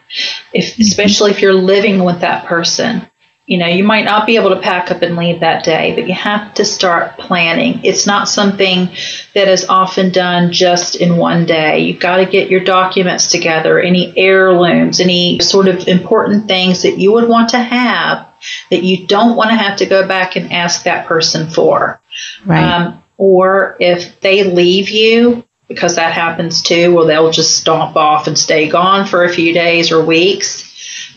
If 0.53 0.79
especially 0.79 1.31
if 1.31 1.41
you're 1.41 1.55
living 1.55 2.05
with 2.05 2.21
that 2.21 2.47
person. 2.47 3.09
You 3.47 3.59
know, 3.59 3.69
you 3.69 3.85
might 3.85 4.05
not 4.05 4.27
be 4.27 4.35
able 4.35 4.51
to 4.51 4.61
pack 4.61 4.91
up 4.91 5.03
and 5.03 5.15
leave 5.15 5.39
that 5.39 5.63
day, 5.63 5.95
but 5.95 6.09
you 6.09 6.15
have 6.15 6.53
to 6.55 6.65
start 6.65 7.17
planning. 7.17 7.85
It's 7.85 8.05
not 8.05 8.29
something 8.29 8.89
that 9.35 9.47
is 9.47 9.69
often 9.69 10.11
done 10.11 10.51
just 10.51 10.97
in 10.97 11.17
one 11.17 11.47
day. 11.47 11.79
You've 11.79 12.01
got 12.01 12.17
to 12.17 12.27
get 12.27 12.51
your 12.51 12.65
documents 12.65 13.31
together, 13.31 13.79
any 13.79 14.13
heirlooms, 14.17 14.99
any 14.99 15.39
sort 15.39 15.69
of 15.69 15.87
important 15.87 16.49
things 16.49 16.83
that 16.83 16.99
you 16.99 17.13
would 17.13 17.29
want 17.29 17.51
to 17.51 17.61
have 17.61 18.27
that 18.71 18.83
you 18.83 19.07
don't 19.07 19.37
want 19.37 19.51
to 19.51 19.57
have 19.57 19.79
to 19.79 19.87
go 19.87 20.09
back 20.09 20.35
and 20.35 20.53
ask 20.53 20.83
that 20.83 21.07
person 21.07 21.49
for. 21.49 22.01
Right. 22.45 22.65
Um, 22.65 23.01
or 23.17 23.77
if 23.79 24.21
they 24.21 24.43
leave 24.43 24.91
you, 24.91 25.45
because 25.69 25.97
that 25.97 26.13
happens 26.13 26.63
too, 26.63 26.95
where 26.95 27.07
they'll 27.07 27.31
just 27.31 27.57
stomp 27.57 27.97
off 27.97 28.27
and 28.27 28.39
stay 28.39 28.69
gone 28.69 29.07
for 29.07 29.25
a 29.25 29.33
few 29.33 29.53
days 29.53 29.91
or 29.91 30.05
weeks. 30.05 30.65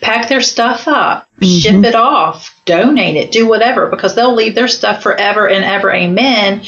Pack 0.02 0.30
their 0.30 0.42
stuff 0.42 0.88
up, 0.88 1.28
mm-hmm. 1.40 1.60
ship 1.60 1.84
it 1.84 1.96
off, 1.96 2.60
donate 2.66 3.16
it, 3.16 3.32
do 3.32 3.48
whatever, 3.48 3.88
because 3.88 4.16
they'll 4.16 4.34
leave 4.34 4.56
their 4.56 4.68
stuff 4.68 5.04
forever 5.04 5.48
and 5.48 5.64
ever. 5.64 5.92
Amen 5.92 6.64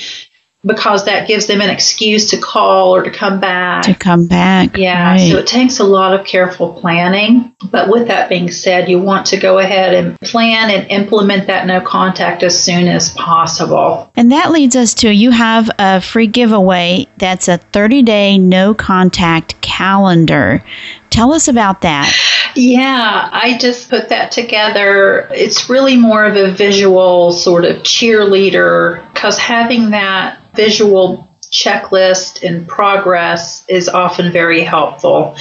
because 0.63 1.06
that 1.06 1.28
gives 1.28 1.47
them 1.47 1.60
an 1.60 1.69
excuse 1.69 2.30
to 2.30 2.38
call 2.38 2.95
or 2.95 3.04
to 3.04 3.10
come 3.10 3.39
back. 3.39 3.84
To 3.84 3.95
come 3.95 4.28
back. 4.28 4.78
Yeah. 4.78 5.12
Right. 5.13 5.32
So 5.32 5.39
it 5.39 5.47
takes 5.47 5.80
a 5.80 5.84
lot 5.84 6.13
of 6.13 6.26
careful 6.26 6.74
planning. 6.74 7.56
But 7.71 7.89
with 7.89 8.08
that 8.08 8.30
being 8.30 8.52
said, 8.52 8.88
you 8.88 9.00
want 9.00 9.26
to 9.28 9.38
go 9.38 9.58
ahead 9.58 9.93
and 9.93 10.19
plan 10.19 10.69
and 10.69 10.89
implement 10.91 11.47
that 11.47 11.65
no 11.65 11.82
contact 11.82 12.43
as 12.43 12.62
soon 12.62 12.88
as 12.88 13.10
possible. 13.12 14.12
And 14.15 14.32
that 14.32 14.52
leads 14.52 14.76
us 14.76 14.93
to 14.95 15.12
you 15.12 15.32
have 15.32 15.69
a 15.80 16.00
free 16.00 16.28
giveaway 16.28 17.08
that's 17.17 17.47
a 17.47 17.58
30 17.58 18.04
day 18.04 18.38
no 18.38 18.76
contact 18.76 19.60
calendar. 19.62 20.63
Tell 21.10 21.34
us 21.34 21.47
about 21.47 21.82
that. 21.82 22.13
Yeah, 22.56 23.30
I 23.32 23.58
just 23.58 23.89
put 23.89 24.10
that 24.10 24.32
together. 24.32 25.28
It's 25.32 25.69
really 25.69 25.97
more 25.97 26.26
of 26.26 26.36
a 26.36 26.52
visual 26.52 27.32
sort 27.32 27.65
of 27.65 27.78
cheerleader 27.78 29.12
because 29.13 29.38
having 29.38 29.91
that 29.91 30.40
visual 30.53 31.27
checklist 31.51 32.47
and 32.47 32.67
progress 32.67 33.65
is 33.67 33.89
often 33.89 34.31
very 34.31 34.61
helpful 34.61 35.35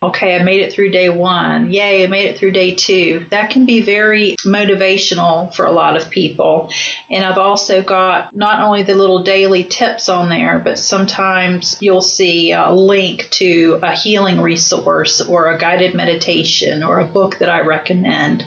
okay, 0.00 0.36
I 0.36 0.42
made 0.44 0.60
it 0.60 0.72
through 0.72 0.90
day 0.90 1.08
one. 1.08 1.72
Yay, 1.72 2.04
I 2.04 2.06
made 2.06 2.26
it 2.26 2.38
through 2.38 2.52
day 2.52 2.74
two. 2.74 3.26
That 3.30 3.50
can 3.50 3.66
be 3.66 3.80
very 3.80 4.36
motivational 4.38 5.52
for 5.52 5.66
a 5.66 5.72
lot 5.72 6.00
of 6.00 6.10
people. 6.10 6.70
And 7.10 7.24
I've 7.24 7.38
also 7.38 7.82
got 7.82 8.34
not 8.34 8.60
only 8.60 8.84
the 8.84 8.94
little 8.94 9.24
daily 9.24 9.64
tips 9.64 10.08
on 10.08 10.28
there, 10.28 10.60
but 10.60 10.78
sometimes 10.78 11.82
you'll 11.82 12.00
see 12.00 12.52
a 12.52 12.70
link 12.70 13.28
to 13.32 13.80
a 13.82 13.96
healing 13.96 14.40
resource 14.40 15.20
or 15.20 15.50
a 15.50 15.58
guided 15.58 15.96
meditation 15.96 16.84
or 16.84 17.00
a 17.00 17.06
book 17.06 17.38
that 17.38 17.50
I 17.50 17.60
recommend 17.62 18.46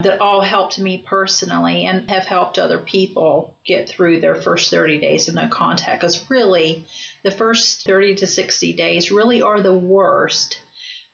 that 0.00 0.20
all 0.20 0.40
helped 0.40 0.78
me 0.78 1.02
personally 1.02 1.84
and 1.86 2.08
have 2.08 2.24
helped 2.24 2.58
other 2.58 2.82
people 2.82 3.58
get 3.64 3.88
through 3.88 4.20
their 4.20 4.40
first 4.40 4.70
30 4.70 5.00
days 5.00 5.28
of 5.28 5.34
no 5.34 5.48
contact. 5.48 6.00
Because 6.00 6.30
really, 6.30 6.86
the 7.22 7.30
first 7.30 7.84
30 7.84 8.16
to 8.16 8.26
60 8.26 8.74
days 8.74 9.10
really 9.10 9.42
are 9.42 9.60
the 9.60 9.76
worst 9.76 10.62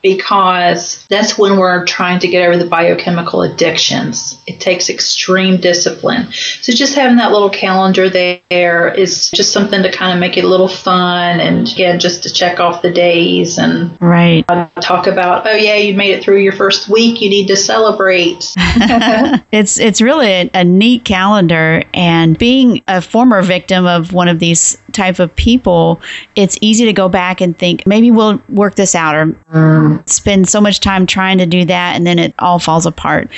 because 0.04 1.06
that's 1.08 1.38
when 1.38 1.56
we're 1.56 1.86
trying 1.86 2.20
to 2.20 2.28
get 2.28 2.46
over 2.46 2.58
the 2.58 2.68
biochemical 2.68 3.40
addictions. 3.40 4.38
It 4.46 4.60
takes 4.60 4.90
extreme 4.90 5.62
discipline. 5.62 6.30
So 6.60 6.74
just 6.74 6.94
having 6.94 7.16
that 7.16 7.32
little 7.32 7.48
calendar 7.48 8.10
there 8.10 8.92
is 8.92 9.30
just 9.30 9.50
something 9.52 9.82
to 9.82 9.90
kind 9.90 10.12
of 10.12 10.20
make 10.20 10.36
it 10.36 10.44
a 10.44 10.48
little 10.48 10.68
fun 10.68 11.40
and 11.40 11.66
again 11.66 11.98
just 11.98 12.22
to 12.24 12.32
check 12.32 12.60
off 12.60 12.82
the 12.82 12.92
days 12.92 13.56
and 13.58 13.96
right 14.02 14.44
uh, 14.50 14.68
talk 14.82 15.06
about 15.06 15.46
oh 15.46 15.56
yeah 15.56 15.76
you 15.76 15.94
made 15.94 16.12
it 16.12 16.22
through 16.22 16.38
your 16.38 16.52
first 16.52 16.88
week 16.90 17.22
you 17.22 17.30
need 17.30 17.46
to 17.48 17.56
celebrate. 17.56 18.52
it's 19.52 19.78
it's 19.78 20.02
really 20.02 20.26
a, 20.26 20.50
a 20.52 20.64
neat 20.64 21.04
calendar 21.06 21.82
and 21.94 22.36
being 22.36 22.82
a 22.88 23.00
former 23.00 23.40
victim 23.40 23.86
of 23.86 24.12
one 24.12 24.28
of 24.28 24.38
these 24.38 24.76
type 24.94 25.18
of 25.18 25.34
people, 25.36 26.00
it's 26.36 26.56
easy 26.60 26.84
to 26.84 26.92
go 26.92 27.08
back 27.08 27.40
and 27.40 27.56
think 27.56 27.86
maybe 27.86 28.10
we'll 28.10 28.40
work 28.48 28.76
this 28.76 28.94
out 28.94 29.14
or 29.14 29.26
mm. 29.52 30.08
spend 30.08 30.48
so 30.48 30.60
much 30.60 30.80
time 30.80 31.06
trying 31.06 31.38
to 31.38 31.46
do 31.46 31.64
that 31.64 31.96
and 31.96 32.06
then 32.06 32.18
it 32.18 32.34
all 32.38 32.58
falls 32.58 32.86
apart. 32.86 33.30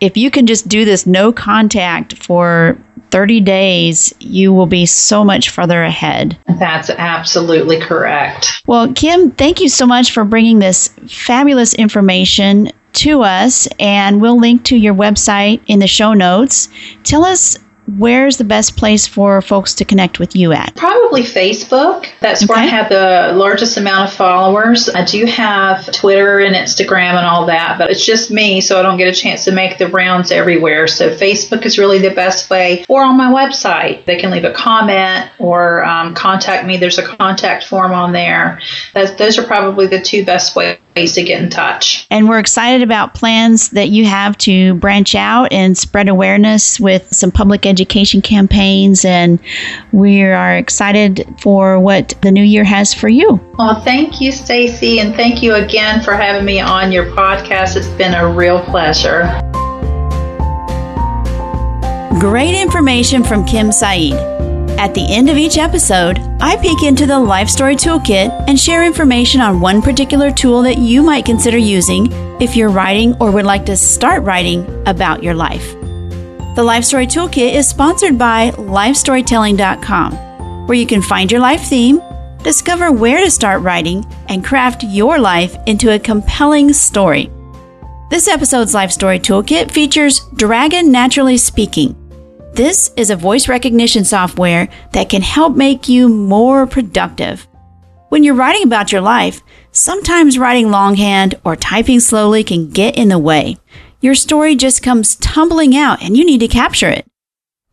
If 0.00 0.16
you 0.16 0.30
can 0.30 0.46
just 0.46 0.66
do 0.68 0.84
this 0.84 1.06
no 1.06 1.32
contact 1.32 2.16
for 2.16 2.76
30 3.12 3.40
days, 3.42 4.12
you 4.20 4.52
will 4.52 4.66
be 4.66 4.86
so 4.86 5.22
much 5.22 5.50
further 5.50 5.82
ahead. 5.82 6.36
That's 6.58 6.88
absolutely 6.90 7.78
correct. 7.78 8.62
Well, 8.66 8.92
Kim, 8.94 9.30
thank 9.32 9.60
you 9.60 9.68
so 9.68 9.86
much 9.86 10.12
for 10.12 10.24
bringing 10.24 10.58
this 10.58 10.88
fabulous 11.06 11.74
information 11.74 12.72
to 12.94 13.22
us, 13.22 13.68
and 13.78 14.20
we'll 14.20 14.38
link 14.38 14.64
to 14.64 14.76
your 14.76 14.94
website 14.94 15.60
in 15.66 15.78
the 15.78 15.86
show 15.86 16.14
notes. 16.14 16.68
Tell 17.04 17.24
us 17.24 17.58
where's 17.98 18.36
the 18.36 18.44
best 18.44 18.76
place 18.76 19.06
for 19.06 19.42
folks 19.42 19.74
to 19.74 19.84
connect 19.84 20.18
with 20.18 20.36
you 20.36 20.52
at? 20.52 20.74
Probably 20.76 21.22
Facebook. 21.22 22.08
That's 22.20 22.42
okay. 22.42 22.52
where 22.52 22.58
I 22.58 22.66
have 22.66 22.88
the 22.88 23.32
largest 23.36 23.76
amount 23.76 24.08
of 24.08 24.16
followers. 24.16 24.88
I 24.88 25.04
do 25.04 25.26
have 25.26 25.90
Twitter 25.92 26.38
and 26.40 26.54
Instagram 26.54 27.14
and 27.14 27.26
all 27.26 27.46
that, 27.46 27.78
but 27.78 27.90
it's 27.90 28.04
just 28.04 28.30
me, 28.30 28.60
so 28.60 28.78
I 28.78 28.82
don't 28.82 28.98
get 28.98 29.08
a 29.08 29.14
chance 29.14 29.44
to 29.44 29.52
make 29.52 29.78
the 29.78 29.88
rounds 29.88 30.30
everywhere. 30.30 30.86
So 30.86 31.14
Facebook 31.14 31.64
is 31.64 31.78
really 31.78 31.98
the 31.98 32.14
best 32.14 32.50
way. 32.50 32.84
Or 32.88 33.02
on 33.04 33.16
my 33.16 33.32
website, 33.32 34.04
they 34.04 34.16
can 34.16 34.30
leave 34.30 34.44
a 34.44 34.52
comment 34.52 35.30
or 35.38 35.84
um, 35.84 36.14
contact 36.14 36.66
me. 36.66 36.76
There's 36.76 36.98
a 36.98 37.06
contact 37.16 37.64
form 37.64 37.92
on 37.92 38.12
there. 38.12 38.60
That's, 38.94 39.12
those 39.12 39.38
are 39.38 39.44
probably 39.44 39.86
the 39.86 40.00
two 40.00 40.24
best 40.24 40.54
ways 40.56 40.78
ways 40.96 41.14
to 41.14 41.22
get 41.22 41.42
in 41.42 41.50
touch. 41.50 42.06
And 42.10 42.28
we're 42.28 42.38
excited 42.38 42.82
about 42.82 43.14
plans 43.14 43.70
that 43.70 43.90
you 43.90 44.04
have 44.06 44.36
to 44.38 44.74
branch 44.74 45.14
out 45.14 45.52
and 45.52 45.76
spread 45.76 46.08
awareness 46.08 46.78
with 46.78 47.12
some 47.14 47.30
public 47.30 47.66
education 47.66 48.22
campaigns. 48.22 49.04
And 49.04 49.40
we 49.92 50.22
are 50.22 50.56
excited 50.56 51.34
for 51.40 51.78
what 51.78 52.14
the 52.22 52.30
new 52.30 52.42
year 52.42 52.64
has 52.64 52.92
for 52.94 53.08
you. 53.08 53.40
Well, 53.58 53.80
thank 53.82 54.20
you, 54.20 54.32
Stacy, 54.32 55.00
and 55.00 55.14
thank 55.14 55.42
you 55.42 55.54
again 55.54 56.02
for 56.02 56.14
having 56.14 56.44
me 56.44 56.60
on 56.60 56.92
your 56.92 57.06
podcast. 57.06 57.76
It's 57.76 57.88
been 57.88 58.14
a 58.14 58.30
real 58.30 58.62
pleasure. 58.64 59.22
Great 62.20 62.60
information 62.60 63.24
from 63.24 63.44
Kim 63.44 63.72
Saeed. 63.72 64.14
At 64.78 64.94
the 64.94 65.14
end 65.14 65.28
of 65.28 65.36
each 65.36 65.58
episode, 65.58 66.18
I 66.40 66.56
peek 66.56 66.82
into 66.82 67.06
the 67.06 67.18
Life 67.18 67.48
Story 67.48 67.76
Toolkit 67.76 68.46
and 68.48 68.58
share 68.58 68.84
information 68.84 69.40
on 69.40 69.60
one 69.60 69.80
particular 69.80 70.32
tool 70.32 70.62
that 70.62 70.78
you 70.78 71.02
might 71.02 71.24
consider 71.24 71.56
using 71.56 72.10
if 72.40 72.56
you're 72.56 72.68
writing 72.68 73.14
or 73.20 73.30
would 73.30 73.44
like 73.44 73.64
to 73.66 73.76
start 73.76 74.24
writing 74.24 74.66
about 74.86 75.22
your 75.22 75.34
life. 75.34 75.72
The 76.56 76.64
Life 76.64 76.84
Story 76.84 77.06
Toolkit 77.06 77.54
is 77.54 77.68
sponsored 77.68 78.18
by 78.18 78.50
LifeStorytelling.com, 78.52 80.66
where 80.66 80.78
you 80.78 80.86
can 80.86 81.00
find 81.00 81.30
your 81.30 81.40
life 81.40 81.62
theme, 81.62 82.02
discover 82.42 82.90
where 82.90 83.22
to 83.22 83.30
start 83.30 83.62
writing, 83.62 84.04
and 84.28 84.44
craft 84.44 84.82
your 84.82 85.18
life 85.18 85.56
into 85.66 85.94
a 85.94 85.98
compelling 85.98 86.72
story. 86.72 87.30
This 88.10 88.26
episode's 88.26 88.74
Life 88.74 88.90
Story 88.90 89.20
Toolkit 89.20 89.70
features 89.70 90.20
Dragon 90.34 90.90
Naturally 90.90 91.38
Speaking 91.38 91.96
this 92.54 92.90
is 92.96 93.10
a 93.10 93.16
voice 93.16 93.48
recognition 93.48 94.04
software 94.04 94.68
that 94.92 95.08
can 95.08 95.22
help 95.22 95.56
make 95.56 95.88
you 95.88 96.08
more 96.08 96.66
productive. 96.66 97.46
When 98.10 98.24
you're 98.24 98.34
writing 98.34 98.64
about 98.64 98.92
your 98.92 99.00
life, 99.00 99.40
sometimes 99.70 100.38
writing 100.38 100.70
longhand 100.70 101.34
or 101.44 101.56
typing 101.56 101.98
slowly 101.98 102.44
can 102.44 102.68
get 102.68 102.98
in 102.98 103.08
the 103.08 103.18
way. 103.18 103.56
Your 104.02 104.14
story 104.14 104.54
just 104.54 104.82
comes 104.82 105.16
tumbling 105.16 105.74
out 105.74 106.02
and 106.02 106.16
you 106.16 106.26
need 106.26 106.40
to 106.40 106.48
capture 106.48 106.88
it. 106.88 107.06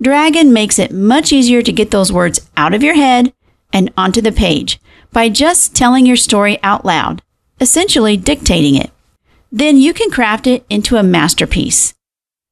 Dragon 0.02 0.54
makes 0.54 0.80
it 0.80 0.94
much 0.94 1.34
easier 1.34 1.62
to 1.62 1.74
get 1.74 1.92
those 1.92 2.14
words 2.14 2.50
out 2.56 2.74
of 2.74 2.84
your 2.84 2.96
head 2.96 3.34
and 3.74 3.92
onto 3.98 4.22
the 4.22 4.32
page 4.32 4.80
by 5.12 5.28
just 5.28 5.76
telling 5.76 6.06
your 6.06 6.16
story 6.16 6.58
out 6.64 6.86
loud, 6.86 7.22
essentially 7.60 8.16
dictating 8.16 8.76
it. 8.76 8.92
Then 9.52 9.78
you 9.78 9.94
can 9.94 10.10
craft 10.10 10.48
it 10.48 10.66
into 10.70 10.96
a 10.96 11.04
masterpiece. 11.04 11.94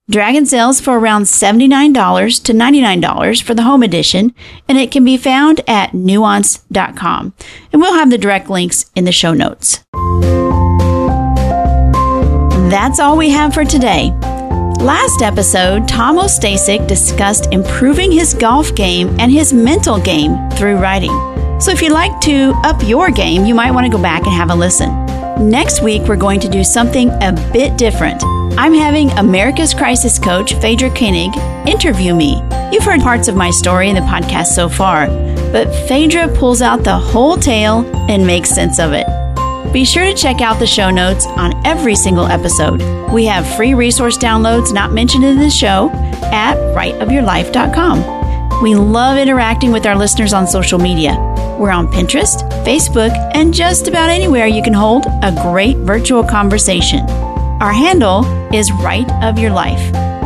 Dragon 0.09 0.45
sells 0.45 0.79
for 0.79 0.97
around 0.97 1.23
$79 1.23 2.43
to 2.43 2.53
$99 2.53 3.43
for 3.43 3.53
the 3.53 3.63
home 3.63 3.83
edition, 3.83 4.33
and 4.69 4.77
it 4.77 4.89
can 4.89 5.03
be 5.03 5.17
found 5.17 5.59
at 5.67 5.93
nuance.com. 5.93 7.33
And 7.73 7.81
we'll 7.81 7.93
have 7.93 8.09
the 8.09 8.17
direct 8.17 8.49
links 8.49 8.89
in 8.95 9.03
the 9.03 9.11
show 9.11 9.33
notes. 9.33 9.83
That's 12.71 13.01
all 13.01 13.17
we 13.17 13.29
have 13.31 13.53
for 13.53 13.65
today. 13.65 14.11
Last 14.79 15.21
episode, 15.21 15.89
Tom 15.89 16.15
Ostasic 16.15 16.87
discussed 16.87 17.51
improving 17.51 18.09
his 18.09 18.33
golf 18.33 18.73
game 18.75 19.13
and 19.19 19.29
his 19.29 19.51
mental 19.51 19.99
game 19.99 20.37
through 20.51 20.77
writing. 20.77 21.11
So 21.59 21.71
if 21.71 21.81
you'd 21.81 21.91
like 21.91 22.21
to 22.21 22.53
up 22.63 22.81
your 22.87 23.09
game, 23.09 23.43
you 23.43 23.53
might 23.53 23.71
want 23.71 23.85
to 23.85 23.91
go 23.91 24.01
back 24.01 24.23
and 24.23 24.31
have 24.31 24.51
a 24.51 24.55
listen. 24.55 24.89
Next 25.39 25.83
week, 25.83 26.01
we're 26.03 26.15
going 26.15 26.39
to 26.39 26.49
do 26.49 26.63
something 26.63 27.09
a 27.21 27.31
bit 27.53 27.77
different. 27.77 28.23
I'm 28.57 28.73
having 28.73 29.11
America's 29.11 29.71
Crisis 29.71 30.17
Coach, 30.17 30.55
Phaedra 30.55 30.89
Koenig, 30.89 31.37
interview 31.67 32.15
me. 32.15 32.41
You've 32.71 32.83
heard 32.83 33.01
parts 33.01 33.27
of 33.27 33.35
my 33.35 33.51
story 33.51 33.89
in 33.89 33.95
the 33.95 34.01
podcast 34.01 34.47
so 34.47 34.67
far, 34.67 35.05
but 35.51 35.71
Phaedra 35.87 36.29
pulls 36.29 36.63
out 36.63 36.83
the 36.83 36.97
whole 36.97 37.37
tale 37.37 37.85
and 38.09 38.25
makes 38.25 38.49
sense 38.49 38.79
of 38.79 38.93
it. 38.93 39.05
Be 39.71 39.85
sure 39.85 40.05
to 40.05 40.15
check 40.15 40.41
out 40.41 40.57
the 40.57 40.65
show 40.65 40.89
notes 40.89 41.27
on 41.27 41.53
every 41.67 41.95
single 41.95 42.25
episode. 42.25 42.81
We 43.11 43.25
have 43.25 43.47
free 43.55 43.75
resource 43.75 44.17
downloads 44.17 44.73
not 44.73 44.91
mentioned 44.91 45.23
in 45.23 45.37
the 45.37 45.51
show 45.51 45.91
at 46.31 46.55
writeofyourlife.com. 46.75 48.63
We 48.63 48.73
love 48.73 49.19
interacting 49.19 49.71
with 49.71 49.85
our 49.85 49.95
listeners 49.95 50.33
on 50.33 50.47
social 50.47 50.79
media. 50.79 51.13
We're 51.59 51.71
on 51.71 51.87
Pinterest, 51.87 52.47
Facebook, 52.63 53.11
and 53.33 53.53
just 53.53 53.87
about 53.87 54.09
anywhere 54.09 54.47
you 54.47 54.61
can 54.61 54.73
hold 54.73 55.05
a 55.23 55.31
great 55.41 55.77
virtual 55.77 56.23
conversation. 56.23 57.01
Our 57.59 57.73
handle 57.73 58.23
is 58.53 58.71
Write 58.73 59.11
of 59.23 59.39
Your 59.39 59.51
Life. 59.51 59.81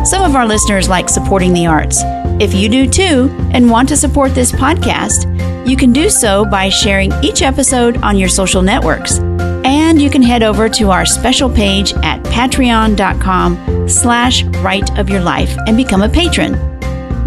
Some 0.05 0.23
of 0.23 0.35
our 0.35 0.45
listeners 0.45 0.89
like 0.89 1.07
supporting 1.09 1.53
the 1.53 1.67
arts. 1.67 2.01
If 2.41 2.53
you 2.53 2.67
do 2.67 2.89
too 2.89 3.29
and 3.53 3.69
want 3.69 3.87
to 3.89 3.97
support 3.97 4.35
this 4.35 4.51
podcast, 4.51 5.27
you 5.67 5.77
can 5.77 5.93
do 5.93 6.09
so 6.09 6.43
by 6.43 6.69
sharing 6.69 7.13
each 7.23 7.41
episode 7.41 7.97
on 7.97 8.17
your 8.17 8.29
social 8.29 8.61
networks. 8.61 9.19
And 9.63 10.01
you 10.01 10.09
can 10.09 10.23
head 10.23 10.43
over 10.43 10.67
to 10.69 10.89
our 10.89 11.05
special 11.05 11.49
page 11.49 11.93
at 12.03 12.21
patreon.com 12.23 13.87
slash 13.87 14.43
write 14.43 14.97
of 14.97 15.09
your 15.09 15.21
life 15.21 15.55
and 15.67 15.77
become 15.77 16.01
a 16.01 16.09
patron. 16.09 16.53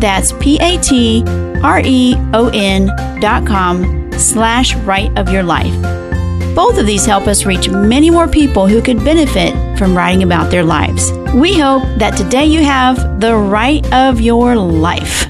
That's 0.01 0.33
P-A-T-R-E-O-N 1.64 3.20
dot 3.20 3.46
com 3.46 4.12
slash 4.12 4.74
write 4.77 5.16
of 5.16 5.31
your 5.31 5.42
life. 5.42 5.74
Both 6.55 6.79
of 6.79 6.87
these 6.87 7.07
help 7.07 7.27
us 7.27 7.46
reach 7.46 7.70
many 7.70 8.11
more 8.11 8.29
people 8.29 8.66
who 8.66 8.83
could 8.83 9.03
benefit 9.03 9.55
from 9.79 9.96
writing 9.96 10.22
about 10.22 10.50
their 10.50 10.62
lives. 10.62 11.11
We 11.35 11.59
hope 11.59 11.83
that 11.98 12.16
today 12.16 12.44
you 12.44 12.62
have 12.62 13.18
the 13.18 13.35
right 13.35 13.85
of 13.92 14.20
your 14.20 14.55
life. 14.55 15.27